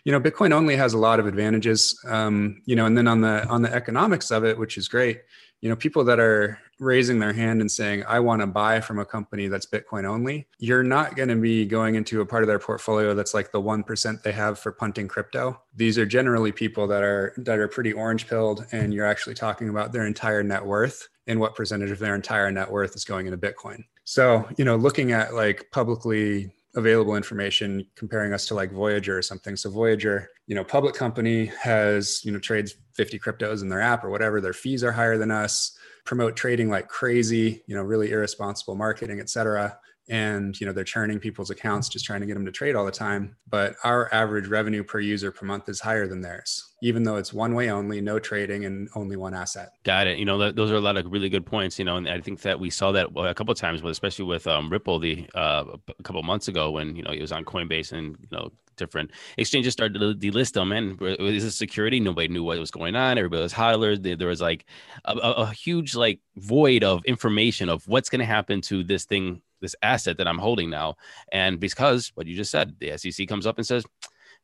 you 0.06 0.14
know 0.14 0.22
bitcoin 0.22 0.54
only 0.54 0.78
has 0.78 0.94
a 0.94 0.98
lot 0.98 1.20
of 1.20 1.28
advantages. 1.28 2.00
Um, 2.08 2.62
you 2.66 2.78
know 2.78 2.86
and 2.86 2.98
then 2.98 3.10
on 3.10 3.20
the 3.20 3.46
on 3.48 3.62
the 3.62 3.74
economics 3.74 4.32
of 4.32 4.46
it 4.46 4.58
which 4.58 4.78
is 4.78 4.88
great 4.88 5.22
you 5.64 5.70
know 5.70 5.78
people 5.78 6.04
that 6.04 6.20
are 6.20 6.60
raising 6.80 7.20
their 7.20 7.32
hand 7.32 7.62
and 7.62 7.72
saying 7.72 8.04
i 8.06 8.20
want 8.20 8.42
to 8.42 8.48
buy 8.48 8.82
from 8.82 9.00
a 9.00 9.06
company 9.06 9.48
that's 9.48 9.66
bitcoin 9.66 10.04
only 10.06 10.46
you're 10.60 10.84
not 10.84 11.16
going 11.16 11.30
to 11.30 11.38
be 11.38 11.66
going 11.66 11.96
into 11.96 12.20
a 12.20 12.26
part 12.26 12.44
of 12.44 12.48
their 12.48 12.60
portfolio 12.60 13.14
that's 13.16 13.34
like 13.34 13.52
the 13.54 13.62
1% 13.62 14.22
they 14.24 14.34
have 14.34 14.60
for 14.60 14.74
punting 14.74 15.08
crypto 15.08 15.58
these 15.74 15.98
are 15.98 16.06
generally 16.06 16.52
people 16.52 16.86
that 16.86 17.02
are 17.02 17.34
that 17.38 17.60
are 17.60 17.70
pretty 17.70 17.94
orange 17.94 18.28
pilled 18.28 18.66
and 18.74 18.94
you're 18.94 19.06
actually 19.06 19.34
talking 19.34 19.70
about 19.70 19.94
their 19.94 20.06
entire 20.06 20.44
net 20.44 20.64
worth 20.64 21.08
and 21.28 21.40
what 21.40 21.56
percentage 21.56 21.92
of 21.92 22.00
their 22.00 22.16
entire 22.16 22.52
net 22.52 22.70
worth 22.70 22.94
is 22.94 23.06
going 23.06 23.26
into 23.26 23.38
bitcoin 23.38 23.82
So, 24.04 24.48
you 24.58 24.66
know, 24.66 24.76
looking 24.76 25.14
at 25.14 25.34
like 25.34 25.68
publicly 25.72 26.52
available 26.76 27.16
information 27.16 27.86
comparing 27.96 28.34
us 28.34 28.48
to 28.48 28.56
like 28.56 28.72
Voyager 28.72 29.18
or 29.18 29.22
something. 29.22 29.56
So 29.56 29.70
Voyager, 29.70 30.30
you 30.48 30.56
know, 30.56 30.64
public 30.64 30.96
company 30.96 31.46
has, 31.62 32.24
you 32.26 32.32
know, 32.32 32.40
trades 32.40 32.76
50 32.94 33.20
cryptos 33.20 33.62
in 33.62 33.70
their 33.70 33.82
app 33.82 34.04
or 34.04 34.10
whatever. 34.10 34.40
Their 34.40 34.54
fees 34.54 34.84
are 34.84 34.92
higher 34.92 35.18
than 35.18 35.32
us, 35.32 35.78
promote 36.06 36.36
trading 36.36 36.70
like 36.70 36.88
crazy, 36.88 37.64
you 37.68 37.76
know, 37.76 37.84
really 37.84 38.12
irresponsible 38.12 38.76
marketing, 38.76 39.20
et 39.20 39.30
cetera 39.30 39.78
and 40.10 40.60
you 40.60 40.68
know 40.68 40.74
they're 40.74 40.84
churning 40.84 41.20
people's 41.20 41.50
accounts 41.50 41.88
just 41.88 42.06
trying 42.06 42.20
to 42.20 42.26
get 42.28 42.34
them 42.34 42.46
to 42.46 42.52
trade 42.52 42.76
all 42.76 42.86
the 42.86 42.92
time 42.92 43.36
but 43.50 43.76
our 43.84 44.14
average 44.14 44.48
revenue 44.48 44.84
per 44.84 45.00
user 45.00 45.32
per 45.32 45.46
month 45.46 45.70
is 45.70 45.80
higher 45.80 46.08
than 46.08 46.22
theirs 46.22 46.74
even 46.84 47.04
though 47.04 47.16
it's 47.16 47.32
one 47.32 47.56
way 47.56 47.70
only 47.70 48.02
no 48.02 48.20
trading 48.20 48.66
and 48.66 48.90
only 48.94 49.16
one 49.16 49.34
asset. 49.34 49.72
Got 49.84 50.08
it. 50.08 50.18
You 50.20 50.26
know 50.26 50.52
those 50.52 50.70
are 50.70 50.76
a 50.76 50.82
lot 50.82 50.98
of 50.98 51.10
really 51.10 51.30
good 51.30 51.46
points 51.46 51.80
you 51.80 51.86
know 51.86 51.98
and 51.98 52.08
i 52.10 52.20
think 52.20 52.42
that 52.42 52.60
we 52.60 52.70
saw 52.70 52.92
that 52.92 53.08
a 53.16 53.34
couple 53.34 53.52
of 53.52 53.58
times 53.58 53.82
but 53.82 53.90
especially 53.90 54.26
with 54.26 54.46
um, 54.48 54.70
ripple 54.70 55.00
the 55.00 55.26
uh, 55.36 55.64
a 55.88 56.04
couple 56.04 56.22
months 56.24 56.48
ago 56.48 56.72
when 56.72 56.96
you 56.96 57.04
know 57.04 57.12
it 57.12 57.22
was 57.22 57.32
on 57.32 57.46
coinbase 57.46 57.92
and 57.94 58.18
you 58.20 58.28
know 58.32 58.52
different 58.76 59.12
exchanges 59.38 59.74
started 59.74 60.00
to 60.00 60.14
delist 60.16 60.54
them 60.54 60.72
and 60.72 61.02
is 61.02 61.44
this 61.44 61.56
security 61.56 62.00
nobody 62.00 62.28
knew 62.28 62.44
what 62.44 62.58
was 62.60 62.72
going 62.72 62.96
on 62.96 63.18
everybody 63.18 63.42
was 63.42 63.54
hodlers 63.54 64.02
there 64.18 64.28
was 64.28 64.42
like 64.42 64.66
a, 65.06 65.14
a 65.14 65.52
huge 65.52 65.96
like 65.96 66.20
void 66.38 66.84
of 66.84 67.04
information 67.06 67.70
of 67.70 67.88
what's 67.88 68.10
going 68.10 68.20
to 68.20 68.26
happen 68.26 68.62
to 68.62 68.84
this 68.84 69.06
thing 69.06 69.42
this 69.64 69.76
asset 69.82 70.18
that 70.18 70.28
I'm 70.28 70.38
holding 70.38 70.70
now. 70.70 70.98
And 71.32 71.60
because 71.60 72.12
what 72.14 72.28
you 72.28 72.36
just 72.36 72.52
said, 72.52 72.76
the 72.80 72.96
SEC 72.98 73.28
comes 73.28 73.48
up 73.48 73.58
and 73.58 73.66
says, 73.66 73.84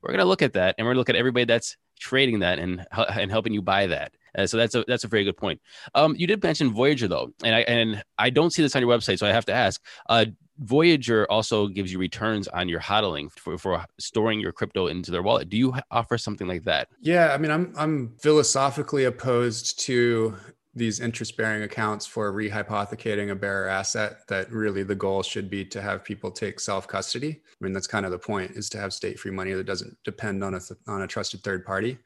we're 0.02 0.10
going 0.10 0.20
to 0.20 0.26
look 0.26 0.42
at 0.42 0.54
that 0.54 0.76
and 0.78 0.86
we're 0.86 0.94
going 0.94 0.96
to 0.96 1.00
look 1.02 1.10
at 1.10 1.16
everybody 1.16 1.46
that's 1.46 1.78
trading 2.00 2.40
that 2.40 2.58
and 2.58 2.88
and 2.98 3.30
helping 3.30 3.54
you 3.54 3.62
buy 3.62 3.86
that. 3.88 4.14
Uh, 4.38 4.48
so 4.48 4.58
that's 4.58 4.76
a 4.76 4.84
that's 4.88 5.04
a 5.04 5.08
very 5.08 5.24
good 5.24 5.38
point. 5.38 5.60
Um, 5.94 6.16
you 6.16 6.28
did 6.28 6.42
mention 6.42 6.72
Voyager 6.72 7.08
though, 7.08 7.32
and 7.44 7.54
I 7.56 7.60
and 7.62 8.04
I 8.18 8.30
don't 8.30 8.52
see 8.52 8.62
this 8.62 8.76
on 8.76 8.82
your 8.82 8.92
website, 8.92 9.20
so 9.20 9.28
I 9.28 9.32
have 9.32 9.46
to 9.46 9.54
ask. 9.54 9.84
Uh, 10.08 10.26
Voyager 10.60 11.26
also 11.32 11.68
gives 11.68 11.92
you 11.92 12.00
returns 12.00 12.48
on 12.50 12.68
your 12.68 12.82
hodling 12.82 13.32
for, 13.32 13.58
for 13.58 13.86
storing 13.98 14.42
your 14.42 14.52
crypto 14.52 14.88
into 14.88 15.10
their 15.10 15.24
wallet. 15.24 15.48
Do 15.48 15.56
you 15.56 15.74
offer 15.90 16.18
something 16.18 16.48
like 16.48 16.66
that? 16.66 16.90
Yeah, 17.00 17.34
I 17.34 17.38
mean, 17.38 17.52
I'm 17.52 17.74
I'm 17.78 18.16
philosophically 18.22 19.06
opposed 19.06 19.80
to 19.86 20.36
these 20.76 21.00
interest 21.00 21.36
bearing 21.36 21.64
accounts 21.64 22.06
for 22.06 22.32
rehypothecating 22.32 23.32
a 23.32 23.36
bearer 23.36 23.68
asset 23.68 24.28
that 24.28 24.52
really 24.52 24.84
the 24.84 24.96
goal 24.96 25.24
should 25.24 25.50
be 25.50 25.66
to 25.66 25.82
have 25.82 26.04
people 26.04 26.30
take 26.30 26.60
self 26.60 26.88
custody 26.88 27.42
i 27.44 27.64
mean 27.64 27.74
that's 27.74 27.88
kind 27.88 28.06
of 28.06 28.12
the 28.12 28.20
point 28.20 28.52
is 28.52 28.70
to 28.70 28.78
have 28.78 28.94
state 28.94 29.20
free 29.20 29.32
money 29.32 29.54
that 29.54 29.66
doesn't 29.66 29.98
depend 30.04 30.44
on 30.44 30.54
a 30.54 30.60
on 30.88 31.02
a 31.02 31.08
trusted 31.08 31.42
third 31.44 31.66
party 31.66 31.98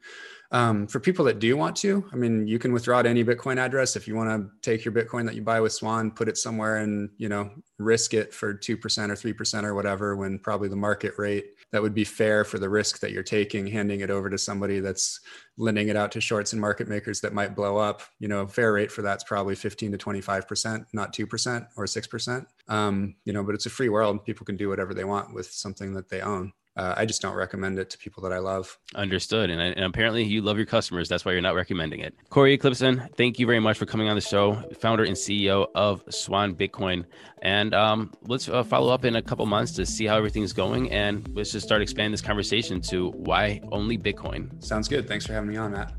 um, 0.50 0.86
for 0.86 1.00
people 1.00 1.24
that 1.24 1.38
do 1.38 1.56
want 1.56 1.76
to 1.76 2.04
i 2.12 2.16
mean 2.16 2.46
you 2.46 2.58
can 2.58 2.72
withdraw 2.72 3.02
to 3.02 3.08
any 3.08 3.24
bitcoin 3.24 3.58
address. 3.58 3.96
If 3.96 4.06
you 4.06 4.14
want 4.14 4.30
to 4.30 4.50
take 4.60 4.84
your 4.84 4.92
bitcoin 4.92 5.24
that 5.26 5.34
you 5.34 5.42
buy 5.42 5.60
with 5.60 5.72
swan 5.72 6.10
put 6.10 6.28
it 6.28 6.36
somewhere 6.36 6.76
and 6.76 7.10
you 7.16 7.28
know 7.28 7.50
risk 7.78 8.14
it 8.14 8.32
for 8.32 8.54
2% 8.54 8.70
or 8.70 8.78
3% 8.78 9.64
or 9.64 9.74
whatever 9.74 10.16
when 10.16 10.38
probably 10.38 10.68
the 10.68 10.76
market 10.76 11.14
rate 11.18 11.46
that 11.72 11.82
would 11.82 11.94
be 11.94 12.04
fair 12.04 12.44
for 12.44 12.58
the 12.58 12.68
risk 12.68 13.00
that 13.00 13.10
you're 13.10 13.24
taking 13.24 13.66
handing 13.66 14.00
it 14.00 14.10
over 14.10 14.30
to 14.30 14.38
somebody 14.38 14.78
that's 14.78 15.20
lending 15.56 15.88
it 15.88 15.96
out 15.96 16.12
to 16.12 16.20
shorts 16.20 16.52
and 16.52 16.60
market 16.60 16.88
makers 16.88 17.20
that 17.20 17.32
might 17.32 17.56
blow 17.56 17.76
up. 17.76 18.02
You 18.20 18.28
know 18.28 18.46
fair 18.46 18.72
rate 18.72 18.92
for 18.92 19.02
that's 19.02 19.24
probably 19.24 19.54
15 19.54 19.92
to 19.92 19.98
25% 19.98 20.84
not 20.92 21.12
2% 21.12 21.66
or 21.76 21.84
6% 21.84 22.46
um, 22.68 23.14
you 23.24 23.32
know 23.32 23.42
but 23.42 23.54
it's 23.54 23.66
a 23.66 23.70
free 23.70 23.88
world. 23.88 24.24
People 24.24 24.46
can 24.46 24.56
do 24.56 24.68
whatever 24.68 24.94
they 24.94 25.04
want 25.04 25.34
with 25.34 25.50
something 25.50 25.94
that 25.94 26.08
they 26.08 26.20
own 26.20 26.52
uh, 26.76 26.94
I 26.96 27.06
just 27.06 27.22
don't 27.22 27.34
recommend 27.34 27.78
it 27.78 27.90
to 27.90 27.98
people 27.98 28.22
that 28.24 28.32
I 28.32 28.38
love. 28.38 28.78
Understood. 28.94 29.50
And, 29.50 29.60
and, 29.60 29.84
apparently 29.84 30.24
you 30.24 30.42
love 30.42 30.56
your 30.56 30.66
customers. 30.66 31.08
That's 31.08 31.24
why 31.24 31.32
you're 31.32 31.40
not 31.40 31.54
recommending 31.54 32.00
it. 32.00 32.14
Cory 32.30 32.58
Klippsten, 32.58 33.14
thank 33.14 33.38
you 33.38 33.46
very 33.46 33.60
much 33.60 33.78
for 33.78 33.86
coming 33.86 34.08
on 34.08 34.16
the 34.16 34.20
show, 34.20 34.54
founder 34.80 35.04
and 35.04 35.14
CEO 35.14 35.68
of 35.74 36.02
Swan 36.10 36.54
Bitcoin. 36.54 37.04
And 37.42 37.74
um, 37.74 38.12
let's 38.22 38.48
uh, 38.48 38.64
follow 38.64 38.92
up 38.92 39.04
in 39.04 39.16
a 39.16 39.22
couple 39.22 39.46
months 39.46 39.72
to 39.72 39.86
see 39.86 40.04
how 40.06 40.16
everything's 40.16 40.52
going. 40.52 40.90
And 40.90 41.28
let's 41.36 41.52
just 41.52 41.64
start 41.64 41.80
expanding 41.80 42.12
this 42.12 42.22
conversation 42.22 42.80
to 42.82 43.10
why 43.10 43.60
only 43.70 43.96
Bitcoin. 43.96 44.62
Sounds 44.62 44.88
good. 44.88 45.06
Thanks 45.06 45.26
for 45.26 45.32
having 45.32 45.50
me 45.50 45.56
on, 45.56 45.72
Matt. 45.72 45.92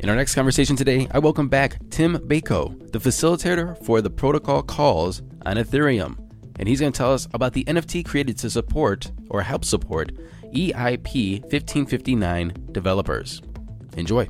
In 0.00 0.10
our 0.10 0.16
next 0.16 0.34
conversation 0.34 0.74
today, 0.74 1.06
I 1.12 1.20
welcome 1.20 1.48
back 1.48 1.78
Tim 1.90 2.16
Beiko, 2.16 2.90
the 2.90 2.98
facilitator 2.98 3.82
for 3.84 4.02
the 4.02 4.10
protocol 4.10 4.62
calls 4.62 5.22
on 5.46 5.56
Ethereum 5.56 6.23
and 6.58 6.68
he's 6.68 6.80
going 6.80 6.92
to 6.92 6.96
tell 6.96 7.12
us 7.12 7.28
about 7.34 7.52
the 7.52 7.64
NFT 7.64 8.04
created 8.04 8.38
to 8.38 8.50
support 8.50 9.10
or 9.30 9.42
help 9.42 9.64
support 9.64 10.12
EIP 10.52 11.40
1559 11.42 12.68
developers. 12.72 13.42
Enjoy. 13.96 14.28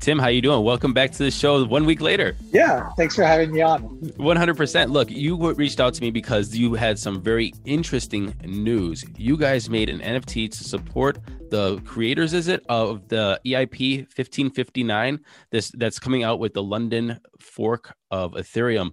Tim, 0.00 0.18
how 0.18 0.28
you 0.28 0.42
doing? 0.42 0.62
Welcome 0.62 0.92
back 0.92 1.10
to 1.12 1.18
the 1.18 1.30
show 1.30 1.64
one 1.64 1.86
week 1.86 2.00
later. 2.00 2.36
Yeah, 2.52 2.90
thanks 2.96 3.16
for 3.16 3.24
having 3.24 3.50
me 3.50 3.62
on. 3.62 3.82
100%. 3.98 4.90
Look, 4.90 5.10
you 5.10 5.52
reached 5.54 5.80
out 5.80 5.94
to 5.94 6.02
me 6.02 6.10
because 6.10 6.54
you 6.54 6.74
had 6.74 6.98
some 6.98 7.20
very 7.20 7.52
interesting 7.64 8.34
news. 8.44 9.04
You 9.16 9.36
guys 9.36 9.70
made 9.70 9.88
an 9.88 10.00
NFT 10.00 10.50
to 10.50 10.64
support 10.64 11.18
the 11.50 11.80
creators, 11.80 12.34
is 12.34 12.46
it, 12.48 12.64
of 12.68 13.08
the 13.08 13.40
EIP 13.46 14.00
1559 14.14 15.20
this 15.50 15.70
that's 15.70 15.98
coming 15.98 16.22
out 16.22 16.40
with 16.40 16.52
the 16.52 16.62
London 16.62 17.18
fork 17.40 17.96
of 18.10 18.32
Ethereum. 18.34 18.92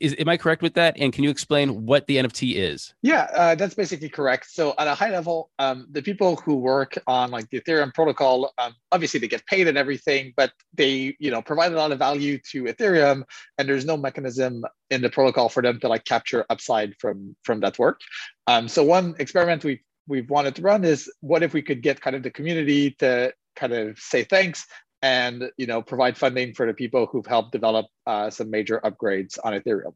Is 0.00 0.14
am 0.18 0.28
I 0.28 0.36
correct 0.36 0.62
with 0.62 0.74
that? 0.74 0.96
And 0.98 1.12
can 1.12 1.24
you 1.24 1.30
explain 1.30 1.86
what 1.86 2.06
the 2.06 2.16
NFT 2.16 2.54
is? 2.54 2.94
Yeah, 3.02 3.28
uh, 3.34 3.54
that's 3.54 3.74
basically 3.74 4.08
correct. 4.08 4.50
So 4.50 4.74
at 4.78 4.86
a 4.86 4.94
high 4.94 5.10
level, 5.10 5.50
um, 5.58 5.86
the 5.90 6.02
people 6.02 6.36
who 6.36 6.56
work 6.56 6.96
on 7.06 7.30
like 7.30 7.48
the 7.50 7.60
Ethereum 7.60 7.92
protocol, 7.92 8.52
um, 8.58 8.74
obviously 8.92 9.20
they 9.20 9.28
get 9.28 9.44
paid 9.46 9.68
and 9.68 9.76
everything, 9.76 10.32
but 10.36 10.52
they 10.74 11.16
you 11.18 11.30
know 11.30 11.42
provide 11.42 11.72
a 11.72 11.76
lot 11.76 11.92
of 11.92 11.98
value 11.98 12.38
to 12.50 12.64
Ethereum, 12.64 13.24
and 13.58 13.68
there's 13.68 13.84
no 13.84 13.96
mechanism 13.96 14.64
in 14.90 15.02
the 15.02 15.10
protocol 15.10 15.48
for 15.48 15.62
them 15.62 15.80
to 15.80 15.88
like 15.88 16.04
capture 16.04 16.44
upside 16.50 16.94
from 16.98 17.34
from 17.42 17.60
that 17.60 17.78
work. 17.78 18.00
Um, 18.46 18.68
so 18.68 18.84
one 18.84 19.14
experiment 19.18 19.64
we 19.64 19.82
we've 20.06 20.30
wanted 20.30 20.54
to 20.56 20.62
run 20.62 20.84
is 20.84 21.10
what 21.20 21.42
if 21.42 21.52
we 21.52 21.62
could 21.62 21.82
get 21.82 22.00
kind 22.00 22.16
of 22.16 22.22
the 22.22 22.30
community 22.30 22.90
to 22.98 23.32
kind 23.56 23.72
of 23.72 23.98
say 23.98 24.24
thanks 24.24 24.66
and 25.02 25.50
you 25.56 25.66
know 25.66 25.82
provide 25.82 26.16
funding 26.16 26.54
for 26.54 26.66
the 26.66 26.72
people 26.72 27.06
who've 27.06 27.26
helped 27.26 27.52
develop 27.52 27.86
uh, 28.06 28.30
some 28.30 28.50
major 28.50 28.80
upgrades 28.84 29.38
on 29.44 29.52
Ethereum. 29.52 29.94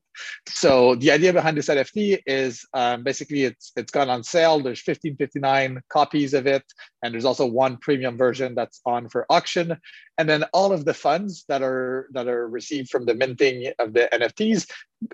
So 0.48 0.96
the 0.96 1.12
idea 1.12 1.32
behind 1.32 1.56
this 1.56 1.68
NFT 1.68 2.20
is 2.26 2.66
um, 2.74 3.04
basically 3.04 3.44
it's 3.44 3.72
it's 3.76 3.92
gone 3.92 4.10
on 4.10 4.24
sale. 4.24 4.56
There's 4.60 4.82
1559 4.84 5.80
copies 5.88 6.34
of 6.34 6.46
it, 6.46 6.64
and 7.02 7.14
there's 7.14 7.24
also 7.24 7.46
one 7.46 7.76
premium 7.78 8.16
version 8.16 8.54
that's 8.54 8.80
on 8.84 9.08
for 9.08 9.26
auction. 9.30 9.76
And 10.18 10.28
then 10.28 10.44
all 10.52 10.72
of 10.72 10.84
the 10.84 10.94
funds 10.94 11.44
that 11.48 11.62
are 11.62 12.08
that 12.12 12.26
are 12.26 12.48
received 12.48 12.90
from 12.90 13.06
the 13.06 13.14
minting 13.14 13.72
of 13.78 13.92
the 13.92 14.08
NFTs 14.12 14.68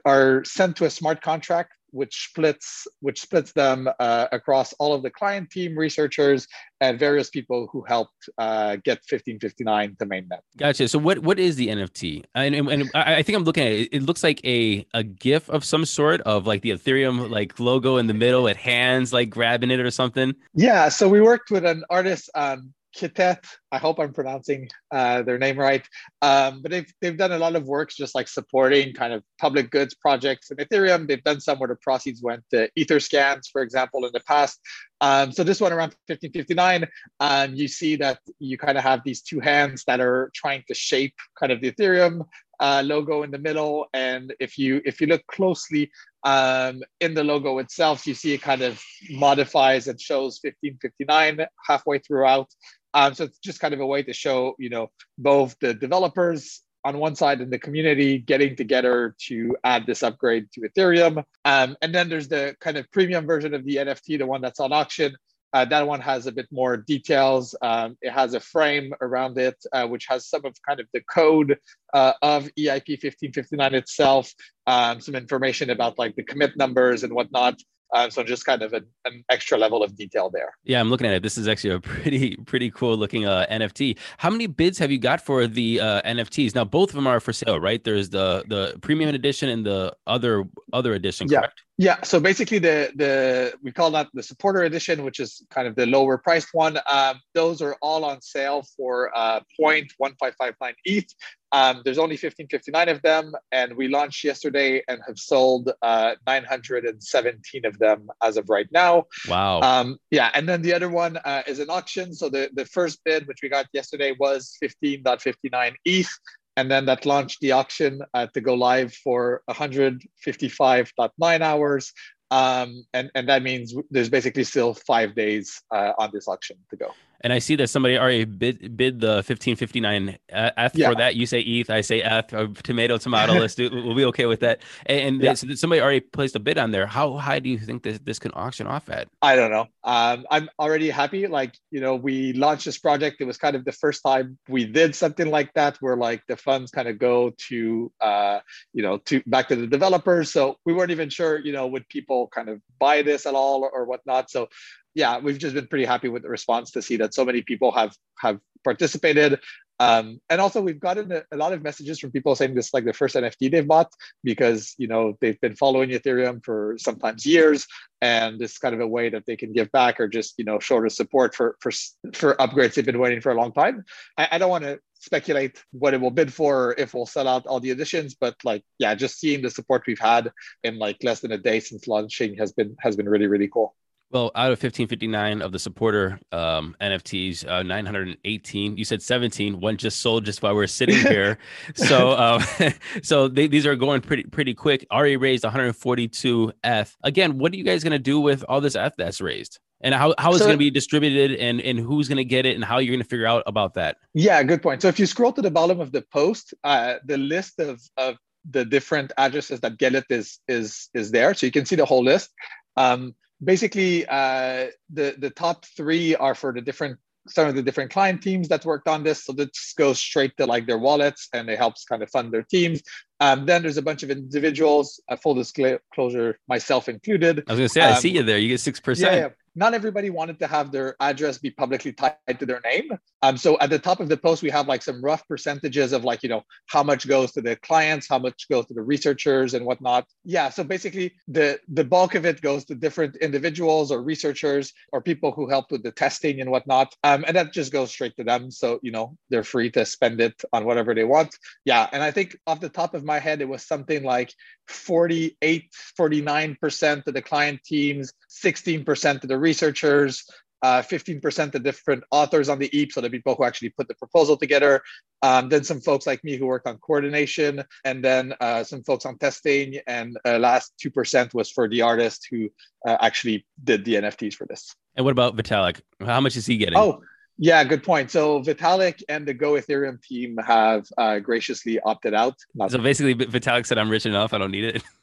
are 0.05 0.43
sent 0.45 0.77
to 0.77 0.87
a 0.87 0.91
smart 0.91 1.21
contract 1.21 1.73
which 1.93 2.29
splits 2.31 2.87
which 3.01 3.21
splits 3.21 3.53
them 3.53 3.89
uh, 4.01 4.27
across 4.33 4.73
all 4.75 4.95
of 4.95 5.03
the 5.03 5.11
client 5.11 5.51
team 5.51 5.79
researchers 5.79 6.49
and 6.81 6.99
various 6.99 7.31
people 7.31 7.69
who 7.71 7.85
helped 7.87 8.29
uh, 8.39 8.77
get 8.77 8.99
1559 9.09 9.97
to 9.99 10.07
mainnet. 10.07 10.41
Gotcha. 10.57 10.89
So 10.89 10.99
what 10.99 11.21
what 11.21 11.39
is 11.39 11.57
the 11.57 11.69
NFT? 11.69 12.25
And, 12.35 12.55
and, 12.55 12.69
and, 12.69 12.91
I 12.95 13.23
think 13.23 13.37
I'm 13.37 13.45
looking 13.45 13.65
at 13.65 13.73
it. 13.73 13.89
It 13.93 14.03
looks 14.03 14.25
like 14.25 14.45
a 14.45 14.87
a 14.95 15.05
GIF 15.05 15.49
of 15.49 15.65
some 15.65 15.85
sort 15.85 16.21
of 16.23 16.47
like 16.47 16.63
the 16.63 16.71
Ethereum 16.71 17.31
like 17.31 17.61
logo 17.61 17.99
in 17.99 18.07
the 18.07 18.15
middle 18.15 18.43
with 18.43 18.57
hands 18.57 19.13
like 19.13 19.31
grabbing 19.31 19.71
it 19.71 19.81
or 19.81 19.91
something. 19.91 20.35
Yeah. 20.55 20.89
So 20.89 21.09
we 21.09 21.21
worked 21.21 21.51
with 21.51 21.65
an 21.65 21.85
artist. 21.91 22.31
Um, 22.35 22.73
Kitet. 22.95 23.45
I 23.71 23.79
hope 23.79 23.99
I'm 23.99 24.13
pronouncing 24.13 24.69
uh, 24.91 25.23
their 25.23 25.39
name 25.39 25.59
right. 25.59 25.87
Um, 26.21 26.63
but 26.63 26.71
they've, 26.71 26.93
they've 27.01 27.17
done 27.17 27.33
a 27.33 27.39
lot 27.39 27.57
of 27.57 27.65
works 27.65 27.97
just 27.97 28.15
like 28.15 28.29
supporting 28.29 28.93
kind 28.93 29.13
of 29.13 29.23
public 29.41 29.71
goods 29.71 29.95
projects 29.95 30.51
in 30.51 30.59
Ethereum. 30.59 31.07
They've 31.07 31.25
done 31.25 31.41
some 31.41 31.59
where 31.59 31.69
the 31.69 31.77
proceeds 31.77 32.23
went 32.23 32.45
to 32.51 32.69
Etherscans, 32.79 33.49
for 33.51 33.63
example, 33.63 34.05
in 34.05 34.13
the 34.13 34.21
past. 34.21 34.61
Um, 35.01 35.33
so 35.33 35.43
this 35.43 35.61
one 35.61 35.73
around 35.73 35.95
1559, 36.07 36.87
um, 37.21 37.55
you 37.55 37.69
see 37.69 37.97
that 37.97 38.19
you 38.39 38.57
kind 38.59 38.79
of 38.79 38.85
have 38.85 39.03
these 39.05 39.23
two 39.23 39.41
hands 39.41 39.85
that 39.87 40.01
are 40.01 40.31
trying 40.35 40.63
to 40.69 40.75
shape 40.75 41.15
kind 41.39 41.51
of 41.51 41.61
the 41.61 41.73
Ethereum 41.73 42.27
uh, 42.63 42.81
logo 42.85 43.25
in 43.25 43.31
the 43.33 43.39
middle. 43.39 43.87
And 43.93 44.33
if 44.39 44.57
you 44.57 44.81
if 44.85 45.01
you 45.01 45.09
look 45.09 45.27
closely 45.27 45.91
um, 46.23 46.83
in 47.01 47.13
the 47.13 47.25
logo 47.25 47.59
itself, 47.59 48.07
you 48.07 48.15
see 48.15 48.35
it 48.35 48.43
kind 48.43 48.63
of 48.63 48.81
modifies 49.11 49.89
and 49.89 50.01
shows 50.01 50.39
1559 50.43 51.47
halfway 51.67 51.99
throughout. 51.99 52.49
Um, 52.95 53.15
so 53.15 53.25
it's 53.25 53.39
just 53.39 53.61
kind 53.61 53.75
of 53.75 53.81
a 53.81 53.87
way 53.87 54.03
to 54.03 54.13
show, 54.13 54.55
you 54.59 54.71
know, 54.71 54.91
both 55.19 55.57
the 55.61 55.75
developers 55.75 56.63
on 56.85 56.99
one 56.99 57.15
side 57.15 57.41
and 57.41 57.53
the 57.53 57.59
community 57.59 58.19
getting 58.19 58.57
together 58.57 59.15
to 59.27 59.57
add 59.65 59.87
this 59.87 60.03
upgrade 60.03 60.51
to 60.53 60.63
Ethereum. 60.63 61.25
Um, 61.45 61.77
and 61.81 61.95
then 61.95 62.09
there's 62.09 62.29
the 62.29 62.57
kind 62.61 62.77
of 62.77 62.91
premium 62.91 63.27
version 63.27 63.55
of 63.55 63.65
the 63.65 63.77
NFT, 63.77 64.19
the 64.19 64.27
one 64.27 64.41
that's 64.41 64.61
on 64.61 64.73
auction. 64.73 65.17
Uh, 65.55 65.67
that 65.67 65.87
one 65.87 66.01
has 66.01 66.27
a 66.27 66.33
bit 66.33 66.47
more 66.51 66.79
details. 66.79 67.55
Um, 67.61 67.97
it 68.01 68.11
has 68.11 68.33
a 68.33 68.41
frame 68.41 68.95
around 69.03 69.37
it, 69.37 69.57
uh, 69.73 69.87
which 69.87 70.07
has 70.09 70.27
some 70.27 70.47
of 70.47 70.55
kind 70.67 70.81
of 70.81 70.87
the 70.95 71.03
code 71.03 71.59
uh, 71.93 72.15
of 72.23 72.45
EIP 72.59 72.89
1559 72.89 73.75
itself, 73.75 74.33
um, 74.67 75.01
some 75.01 75.15
information 75.15 75.69
about 75.69 75.99
like 75.99 76.17
the 76.17 76.23
commit 76.23 76.57
numbers 76.57 77.05
and 77.05 77.13
whatnot. 77.13 77.61
Um, 77.95 78.11
so 78.11 78.25
just 78.25 78.47
kind 78.47 78.63
of 78.63 78.73
an, 78.73 78.87
an, 79.05 79.23
extra 79.31 79.59
level 79.59 79.83
of 79.83 79.95
detail 79.95 80.31
there. 80.31 80.55
Yeah, 80.65 80.81
I'm 80.81 80.89
looking 80.89 81.07
at 81.07 81.13
it. 81.13 81.23
This 81.23 81.37
is 81.37 81.47
actually 81.47 81.75
a 81.75 81.81
pretty 82.03 82.37
pretty 82.37 82.71
cool 82.71 82.97
looking 82.97 83.27
uh, 83.27 83.47
NFT. 83.51 83.99
How 84.19 84.31
many 84.31 84.47
bids 84.47 84.79
have 84.79 84.91
you 84.91 84.99
got 84.99 85.21
for 85.21 85.47
the 85.47 85.81
uh, 85.81 86.03
NFTs? 86.03 86.55
Now 86.55 86.65
both 86.65 86.91
of 86.91 86.95
them 86.95 87.07
are 87.07 87.21
for 87.21 87.33
sale, 87.33 87.61
right? 87.61 87.83
There's 87.85 88.09
the 88.09 88.45
the 88.49 88.79
premium 88.81 89.15
edition 89.15 89.49
and 89.51 89.67
the 89.67 89.95
other 90.07 90.45
other 90.73 90.95
edition, 90.95 91.29
correct? 91.29 91.63
Yeah. 91.67 91.72
Yeah, 91.83 92.01
so 92.05 92.21
basically, 92.21 92.61
the 92.61 92.93
the 92.95 93.55
we 93.61 93.73
call 93.73 93.91
that 93.91 94.07
the 94.15 94.23
supporter 94.23 94.63
edition, 94.63 95.03
which 95.03 95.19
is 95.19 95.45
kind 95.51 95.67
of 95.67 95.75
the 95.75 95.85
lower 95.85 96.17
priced 96.17 96.51
one. 96.53 96.79
Um, 96.89 97.21
those 97.35 97.61
are 97.61 97.77
all 97.83 98.05
on 98.05 98.23
sale 98.23 98.65
for 98.77 99.11
uh, 99.17 99.41
0.1559 99.61 100.75
ETH. 100.85 101.13
Um, 101.51 101.83
there's 101.85 101.99
only 101.99 102.15
1559 102.15 102.89
of 102.89 103.03
them, 103.03 103.33
and 103.51 103.77
we 103.77 103.89
launched 103.89 104.23
yesterday 104.23 104.85
and 104.87 105.01
have 105.09 105.19
sold 105.19 105.73
uh, 105.83 106.15
917 106.25 107.67
of 107.67 107.77
them 107.81 108.09
as 108.23 108.37
of 108.37 108.49
right 108.49 108.69
now. 108.71 109.07
Wow. 109.29 109.61
Um, 109.63 109.99
yeah, 110.13 110.31
and 110.35 110.49
then 110.49 110.63
the 110.63 110.75
other 110.75 110.89
one 110.89 111.17
uh, 111.17 111.43
is 111.49 111.59
an 111.59 111.69
auction. 111.69 112.15
So 112.15 112.29
the, 112.29 112.49
the 112.55 112.65
first 112.65 113.01
bid, 113.05 113.27
which 113.27 113.41
we 113.43 113.49
got 113.49 113.67
yesterday, 113.73 114.15
was 114.17 114.57
15.59 114.63 115.75
ETH. 115.85 116.19
And 116.57 116.71
then 116.71 116.87
that 116.87 117.07
launched 117.07 117.41
the 117.41 117.53
auction 117.53 118.03
uh, 118.13 118.27
to 118.35 118.41
go 118.41 118.55
live 118.55 118.93
for 118.93 119.43
155.9 119.49 121.41
hours. 121.41 121.93
Um, 122.31 122.85
and, 122.93 123.11
and 123.15 123.29
that 123.29 123.43
means 123.43 123.75
there's 123.91 124.09
basically 124.09 124.45
still 124.45 124.75
five 124.75 125.15
days 125.15 125.63
uh, 125.71 125.93
on 125.99 126.11
this 126.13 126.29
auction 126.29 126.57
to 126.71 126.77
go 126.77 126.93
and 127.23 127.33
I 127.33 127.39
see 127.39 127.57
that 127.57 127.69
somebody 127.69 127.97
already 127.99 128.25
bid 128.25 128.77
bid 128.77 129.01
the 129.01 129.23
1559 129.23 130.19
F 130.31 130.73
yeah. 130.75 130.89
for 130.89 130.95
that. 130.97 131.15
You 131.15 131.27
say 131.27 131.41
ETH, 131.41 131.71
I 131.71 131.81
say 131.81 132.03
F, 132.03 132.29
tomato, 132.63 132.99
tomato. 132.99 133.35
Let's 133.35 133.55
do. 133.61 133.71
We'll 133.71 133.95
be 133.95 134.05
okay 134.07 134.27
with 134.27 134.41
that. 134.41 134.63
And, 134.87 135.23
yeah. 135.23 135.35
somebody 135.35 135.81
already 135.81 136.01
placed 136.01 136.37
a 136.37 136.41
bid 136.41 136.59
on 136.59 136.71
there. 136.71 136.87
How 136.87 137.17
high 137.17 137.39
do 137.39 137.49
you 137.49 137.59
think 137.59 137.83
this 137.83 137.99
this 138.01 138.19
can 138.19 138.33
auction 138.35 138.67
off 138.67 138.89
at? 138.89 139.09
I 139.21 139.37
don't 139.37 139.51
know. 139.51 139.67
Um, 139.85 140.27
I'm 140.31 140.49
already 140.59 140.91
happy. 140.91 141.27
Like 141.27 141.55
you 141.71 141.81
know, 141.81 141.95
we 141.95 142.33
launched 142.33 142.65
this 142.65 142.79
project. 142.79 143.21
It 143.21 143.25
was 143.25 143.39
kind 143.39 143.55
of 143.55 143.65
the 143.65 143.73
first 143.73 144.03
time 144.05 144.39
we 144.49 144.65
did 144.65 144.95
something 144.95 145.31
like 145.31 145.53
that, 145.55 145.77
where 145.81 145.97
like 145.97 146.23
the 146.27 146.37
funds 146.37 146.71
kind 146.71 146.89
of 146.89 146.99
go 146.99 147.33
to 147.49 147.93
uh, 148.01 148.41
you 148.73 148.83
know 148.83 148.99
to 148.99 149.23
back 149.27 149.49
to 149.49 149.57
the 149.57 149.67
developers. 149.67 150.33
So 150.33 150.57
we 150.65 150.73
weren't 150.73 150.91
even 150.91 151.09
sure, 151.09 151.39
you 151.39 151.53
know, 151.53 151.67
would 151.67 151.89
people 151.89 152.29
kind 152.29 152.49
of 152.49 152.61
buy 152.79 153.03
this 153.03 153.27
at 153.27 153.35
all 153.35 153.63
or, 153.63 153.71
or 153.71 153.85
whatnot. 153.85 154.31
So 154.31 154.49
yeah, 154.95 155.19
we've 155.19 155.39
just 155.39 155.55
been 155.55 155.67
pretty 155.67 155.85
happy 155.85 156.09
with 156.09 156.23
the 156.23 156.29
response 156.29 156.71
to 156.73 156.83
see 156.83 156.97
that 156.99 157.15
so 157.15 157.25
many 157.25 157.43
people 157.43 157.73
have 157.73 157.95
have 158.19 158.39
participated. 158.65 159.41
Um, 159.81 160.21
and 160.31 160.41
also, 160.41 160.63
we've 160.63 160.79
gotten 160.79 161.11
a, 161.11 161.23
a, 161.33 161.37
lot 161.37 161.53
of 161.53 161.63
messages 161.63 161.99
from 161.99 162.13
people 162.13 162.37
saying 162.37 162.55
this 162.55 162.73
like 162.73 162.85
the 162.85 162.93
first 162.93 163.17
NFT 163.17 163.51
they've 163.51 163.67
bought 163.67 163.91
because 164.23 164.75
you 164.79 164.87
know 164.87 165.17
they've 165.21 165.41
been 165.41 165.57
following 165.57 165.91
Ethereum 165.91 166.45
for 166.45 166.77
sometimes 166.79 167.27
years, 167.27 167.67
and 168.01 168.41
it's 168.41 168.59
kind 168.59 168.75
of 168.75 168.81
a 168.81 168.87
way 168.87 169.09
that 169.09 169.27
they 169.27 169.37
can 169.37 169.53
give 169.53 169.73
back 169.73 169.99
or 169.99 170.07
just 170.07 170.35
you 170.39 170.45
know 170.45 170.61
show 170.61 170.79
their 170.79 170.89
support 170.89 171.35
for 171.35 171.57
for 171.61 171.73
for 172.13 172.37
upgrades 172.37 172.75
they've 172.75 172.87
been 172.87 173.01
waiting 173.01 173.21
for 173.21 173.33
a 173.33 173.35
long 173.35 173.53
time. 173.53 173.85
I, 174.17 174.29
I 174.33 174.39
don't 174.39 174.51
want 174.51 174.65
to 174.65 174.79
speculate 175.01 175.61
what 175.73 175.95
it 175.95 176.01
will 176.01 176.13
bid 176.13 176.33
for 176.33 176.67
or 176.67 176.75
if 176.79 176.95
we'll 176.95 177.07
sell 177.07 177.27
out 177.27 177.47
all 177.49 177.59
the 177.59 177.71
editions, 177.71 178.15
but 178.15 178.37
like 178.45 178.63
yeah, 178.79 178.95
just 178.95 179.19
seeing 179.19 179.43
the 179.43 179.51
support 179.51 179.83
we've 179.89 179.99
had 179.99 180.31
in 180.63 180.79
like 180.79 181.03
less 181.03 181.21
than 181.21 181.33
a 181.33 181.39
day 181.39 181.59
since 181.59 181.89
launching 181.89 182.37
has 182.37 182.53
been 182.53 182.77
has 182.79 182.95
been 182.95 183.09
really 183.09 183.27
really 183.27 183.49
cool. 183.49 183.75
Well, 184.13 184.31
out 184.35 184.53
of 184.53 184.63
1559 184.63 185.41
of 185.41 185.53
the 185.53 185.59
supporter 185.59 186.21
um, 186.33 186.77
NFTs, 186.83 187.49
uh, 187.49 187.63
918. 187.63 188.77
You 188.77 188.85
said 188.85 189.01
17. 189.01 189.59
One 189.59 189.79
just 189.79 190.01
sold 190.01 190.27
just 190.27 190.43
while 190.43 190.55
we 190.55 190.63
are 190.63 190.67
sitting 190.67 190.97
here. 191.09 191.39
so, 191.75 192.13
um, 192.19 192.43
so 193.03 193.27
they, 193.27 193.47
these 193.47 193.65
are 193.65 193.75
going 193.75 194.03
pretty 194.03 194.25
pretty 194.25 194.53
quick. 194.53 194.87
Already 194.93 195.17
raised 195.17 195.45
142 195.45 196.53
F. 196.63 196.95
Again, 197.03 197.39
what 197.39 197.55
are 197.55 197.57
you 197.57 197.65
guys 197.65 197.83
going 197.83 197.93
to 197.93 197.99
do 197.99 198.21
with 198.21 198.45
all 198.49 198.61
this 198.61 198.77
F 198.77 198.93
that's 198.99 199.23
raised? 199.23 199.59
And 199.81 199.95
how, 199.95 200.15
how 200.19 200.33
is 200.33 200.39
so, 200.39 200.45
it 200.45 200.49
going 200.49 200.59
to 200.59 200.59
be 200.59 200.71
distributed 200.71 201.39
and, 201.41 201.61
and 201.61 201.79
who's 201.79 202.07
going 202.07 202.19
to 202.19 202.25
get 202.25 202.47
it 202.47 202.55
and 202.55 202.65
how 202.65 202.79
you're 202.79 202.93
going 202.93 203.03
to 203.03 203.09
figure 203.09 203.27
out 203.27 203.43
about 203.47 203.75
that? 203.75 203.97
Yeah, 204.15 204.43
good 204.43 204.63
point. 204.63 204.83
So 204.83 204.89
if 204.89 204.99
you 204.99 205.07
scroll 205.07 205.33
to 205.33 205.43
the 205.43 205.51
bottom 205.51 205.81
of 205.81 205.91
the 205.91 206.05
post, 206.13 206.55
uh, 206.63 206.97
the 207.05 207.17
list 207.17 207.59
of, 207.59 207.81
of 207.97 208.17
the 208.49 208.65
different 208.65 209.13
addresses 209.17 209.61
that 209.61 209.79
get 209.79 209.95
it 209.95 210.05
is 210.11 210.39
is 210.49 210.89
is 210.93 211.11
there. 211.11 211.33
So 211.35 211.47
you 211.47 211.53
can 211.53 211.65
see 211.65 211.77
the 211.77 211.87
whole 211.87 212.05
list. 212.05 212.31
Um, 212.77 213.15
basically 213.43 214.07
uh, 214.07 214.69
the 214.93 215.15
the 215.19 215.31
top 215.31 215.65
three 215.77 216.15
are 216.17 216.35
for 216.35 216.53
the 216.53 216.61
different 216.61 216.99
some 217.29 217.47
of 217.47 217.55
the 217.55 217.63
different 217.63 217.91
client 217.91 218.21
teams 218.21 218.49
that 218.49 218.65
worked 218.65 218.89
on 218.89 219.05
this. 219.05 219.25
So 219.25 219.33
this 219.33 219.75
goes 219.79 219.99
straight 219.99 220.37
to 220.39 220.47
like 220.47 220.67
their 220.67 220.79
wallets 220.79 221.29
and 221.33 221.49
it 221.49 221.57
helps 221.57 221.85
kind 221.85 222.03
of 222.03 222.11
fund 222.11 222.33
their 222.33 222.43
teams. 222.43 222.83
Um, 223.21 223.47
then 223.47 223.63
there's 223.63 223.77
a 223.77 223.83
bunch 223.83 224.03
of 224.03 224.11
individuals, 224.11 225.01
uh, 225.09 225.15
full 225.15 225.35
disclosure, 225.35 226.39
myself 226.49 226.89
included. 226.89 227.45
I 227.47 227.53
was 227.53 227.61
gonna 227.61 227.69
say, 227.69 227.81
um, 227.83 227.95
I 227.95 227.99
see 227.99 228.11
you 228.11 228.25
there. 228.25 228.39
You 228.39 228.49
get 228.49 228.61
six 228.61 228.81
percent. 228.81 229.15
Yeah, 229.15 229.21
yeah 229.21 229.29
not 229.55 229.75
everybody 229.75 230.11
wanted 230.11 230.39
to 230.39 230.47
have 230.47 230.73
their 230.73 230.97
address 231.01 231.39
be 231.39 231.51
publicly 231.51 231.93
tied 231.93 232.17
to 232.39 232.47
their 232.47 232.61
name. 232.65 232.91
Um, 233.23 233.37
so 233.37 233.59
at 233.61 233.71
the 233.71 233.79
top 233.79 234.01
of 234.01 234.09
the 234.09 234.17
post, 234.17 234.43
we 234.43 234.51
have 234.51 234.67
like 234.67 234.83
some 234.83 235.05
rough 235.05 235.27
percentages 235.29 235.93
of 235.93 236.05
like, 236.05 236.23
you 236.23 236.29
know, 236.29 236.43
how 236.67 236.83
much 236.83 237.07
goes 237.07 237.33
to 237.33 237.43
the 237.43 237.57
clients, 237.57 238.09
how 238.09 238.19
much 238.19 238.49
goes 238.49 238.67
to 238.67 238.75
the 238.75 238.83
researchers 238.83 239.55
and 239.55 239.67
whatnot. 239.67 240.07
Yeah. 240.25 240.49
So 240.49 240.65
basically 240.65 241.15
the, 241.29 241.61
the 241.69 241.85
bulk 241.85 242.15
of 242.15 242.25
it 242.25 242.41
goes 242.41 242.65
to 242.67 242.75
different 242.75 243.17
individuals 243.17 243.93
or 243.93 244.03
researchers 244.03 244.73
or 244.93 245.03
people 245.03 245.33
who 245.33 245.49
helped 245.49 245.71
with 245.71 245.83
the 245.83 245.93
testing 245.93 246.41
and 246.41 246.51
whatnot. 246.51 246.95
Um, 247.05 247.25
and 247.27 247.37
that 247.37 247.53
just 247.53 247.73
goes 247.73 247.91
straight 247.91 248.17
to 248.17 248.25
them. 248.25 248.51
So, 248.51 248.81
you 248.83 248.91
know, 248.91 249.17
they're 249.31 249.45
free 249.45 249.71
to 249.73 249.85
spend 249.85 250.21
it 250.21 250.43
on 250.53 250.65
whatever 250.65 250.95
they 250.95 251.05
want. 251.05 251.37
Yeah. 251.65 251.89
And 251.93 252.03
I 252.03 252.11
think 252.11 252.37
off 252.47 252.61
the 252.61 252.69
top 252.69 252.95
of 252.95 253.05
my 253.05 253.19
head, 253.19 253.41
it 253.41 253.49
was 253.49 253.67
something 253.67 254.03
like 254.03 254.33
48, 254.69 255.71
49% 255.99 257.07
of 257.07 257.15
the 257.15 257.23
client 257.23 257.63
teams, 257.65 258.13
16% 258.31 259.23
of 259.23 259.29
the 259.29 259.39
researchers, 259.43 260.25
uh, 260.63 260.81
15% 260.81 261.53
the 261.53 261.59
different 261.59 262.05
authors 262.11 262.49
on 262.49 262.59
the 262.59 262.69
EIP, 262.69 262.93
so 262.93 263.01
the 263.01 263.11
people 263.11 263.35
who 263.35 263.45
actually 263.45 263.71
put 263.71 263.89
the 263.89 263.95
proposal 263.95 264.37
together. 264.37 264.81
Um, 265.23 265.49
then 265.49 265.65
some 265.65 265.81
folks 265.81 266.07
like 266.07 266.23
me 266.23 266.37
who 266.37 266.47
worked 266.47 266.69
on 266.69 266.79
coordination, 266.79 267.63
and 267.85 268.03
then 268.03 268.35
uh, 268.41 268.63
some 268.65 268.83
folks 268.85 269.05
on 269.05 269.19
testing. 269.19 269.79
And 269.87 270.17
uh, 270.25 270.39
last 270.39 270.73
2% 270.85 271.35
was 271.35 271.51
for 271.51 271.69
the 271.69 271.83
artist 271.83 272.29
who 272.31 272.49
uh, 272.87 272.97
actually 273.01 273.45
did 273.65 273.85
the 273.85 273.95
NFTs 273.97 274.35
for 274.35 274.47
this. 274.47 274.75
And 274.97 275.05
what 275.05 275.13
about 275.13 275.37
Vitalik? 275.37 275.81
How 276.01 276.21
much 276.21 276.37
is 276.37 276.47
he 276.47 276.57
getting? 276.57 276.79
Oh, 276.79 277.03
yeah, 277.39 277.65
good 277.65 277.83
point. 277.83 278.11
So 278.11 278.41
Vitalik 278.41 279.03
and 279.09 279.27
the 279.27 279.35
Go 279.35 279.53
Ethereum 279.53 280.01
team 280.03 280.37
have 280.47 280.87
uh, 280.97 281.19
graciously 281.19 281.81
opted 281.81 282.15
out. 282.15 282.37
so 282.69 282.79
basically, 282.79 283.15
Vitalik 283.15 283.67
said, 283.67 283.79
"I'm 283.79 283.91
rich 283.91 284.07
enough. 284.07 284.33
I 284.33 284.39
don't 284.39 284.53
need 284.53 284.65
it." 284.65 284.83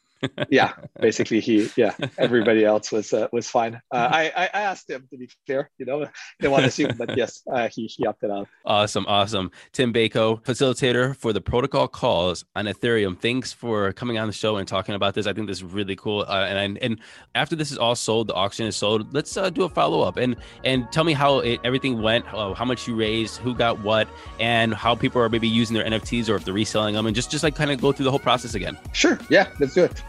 yeah, 0.50 0.74
basically 1.00 1.40
he, 1.40 1.70
yeah, 1.76 1.94
everybody 2.18 2.66
else 2.66 2.92
was 2.92 3.14
uh, 3.14 3.28
was 3.32 3.50
fine. 3.50 3.76
Uh, 3.92 4.10
I 4.12 4.32
I 4.36 4.62
asked 4.62 4.90
him 4.90 5.08
to 5.12 5.18
be 5.18 5.30
fair, 5.48 5.70
you 5.78 5.86
know, 5.86 6.06
didn't 6.40 6.52
want 6.52 6.64
to 6.64 6.70
assume, 6.70 6.92
but 6.98 7.18
yes, 7.18 7.42
uh, 7.52 7.70
he 7.70 7.88
he 7.88 8.06
opted 8.06 8.32
out. 8.32 8.48
Awesome, 8.66 9.06
awesome. 9.08 9.52
Tim 9.72 9.94
Beiko, 9.94 10.44
facilitator 10.44 11.16
for 11.16 11.34
the 11.34 11.42
protocol 11.42 11.88
calls 11.88 12.46
on 12.56 12.66
Ethereum. 12.66 13.18
Thanks 13.20 13.54
for 13.54 13.94
coming 13.94 14.18
on 14.18 14.28
the 14.28 14.34
show 14.34 14.58
and 14.58 14.68
talking 14.68 14.96
about 14.96 15.14
this. 15.14 15.28
I 15.28 15.34
think 15.34 15.48
this 15.48 15.58
is 15.58 15.64
really 15.64 15.96
cool. 15.96 16.26
Uh, 16.28 16.46
and 16.46 16.78
and 16.80 17.00
after 17.36 17.56
this 17.56 17.72
is 17.72 17.78
all 17.78 17.96
sold, 17.96 18.28
the 18.28 18.34
auction 18.34 18.66
is 18.66 18.76
sold. 18.76 19.14
Let's 19.14 19.36
uh, 19.38 19.50
do 19.50 19.64
a 19.64 19.70
follow 19.70 20.02
up 20.02 20.18
and 20.18 20.36
and 20.64 20.92
tell 20.92 21.04
me 21.04 21.14
how 21.14 21.40
it, 21.40 21.60
everything 21.64 22.02
went, 22.02 22.26
uh, 22.34 22.54
how 22.54 22.66
much 22.66 22.88
you 22.88 22.96
raised, 22.96 23.38
who 23.38 23.56
got 23.56 23.80
what, 23.80 24.08
and 24.40 24.74
how 24.74 24.96
people 24.96 25.22
are 25.22 25.30
maybe 25.30 25.48
using 25.48 25.74
their 25.76 25.86
NFTs 25.86 26.30
or 26.30 26.36
if 26.36 26.46
they're 26.46 26.54
reselling 26.54 26.96
them, 26.96 27.06
and 27.06 27.16
just 27.16 27.32
just 27.32 27.44
like 27.44 27.56
kind 27.56 27.72
of 27.72 27.80
go 27.82 27.92
through 27.92 28.06
the 28.06 28.12
whole 28.12 28.20
process 28.20 28.56
again. 28.56 28.78
Sure. 28.94 29.20
Yeah, 29.30 29.48
let's 29.60 29.74
do 29.74 29.84
it. 29.84 30.04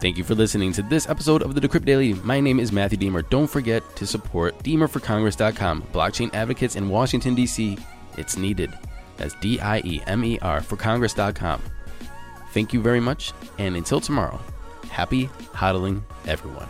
Thank 0.00 0.16
you 0.16 0.22
for 0.22 0.36
listening 0.36 0.72
to 0.74 0.82
this 0.82 1.08
episode 1.08 1.42
of 1.42 1.56
the 1.56 1.60
Decrypt 1.60 1.84
Daily. 1.84 2.14
My 2.14 2.38
name 2.38 2.60
is 2.60 2.70
Matthew 2.70 2.98
Diemer. 2.98 3.28
Don't 3.28 3.48
forget 3.48 3.82
to 3.96 4.06
support 4.06 4.56
DiemerForCongress.com, 4.60 5.82
blockchain 5.92 6.32
advocates 6.34 6.76
in 6.76 6.88
Washington, 6.88 7.34
D.C. 7.34 7.76
It's 8.16 8.36
needed. 8.36 8.72
That's 9.16 9.34
D 9.40 9.58
I 9.58 9.78
E 9.80 10.00
M 10.06 10.24
E 10.24 10.38
R 10.40 10.60
for 10.60 10.76
Congress.com. 10.76 11.60
Thank 12.52 12.72
you 12.72 12.80
very 12.80 13.00
much, 13.00 13.32
and 13.58 13.76
until 13.76 14.00
tomorrow, 14.00 14.40
happy 14.88 15.26
hodling, 15.52 16.02
everyone. 16.26 16.68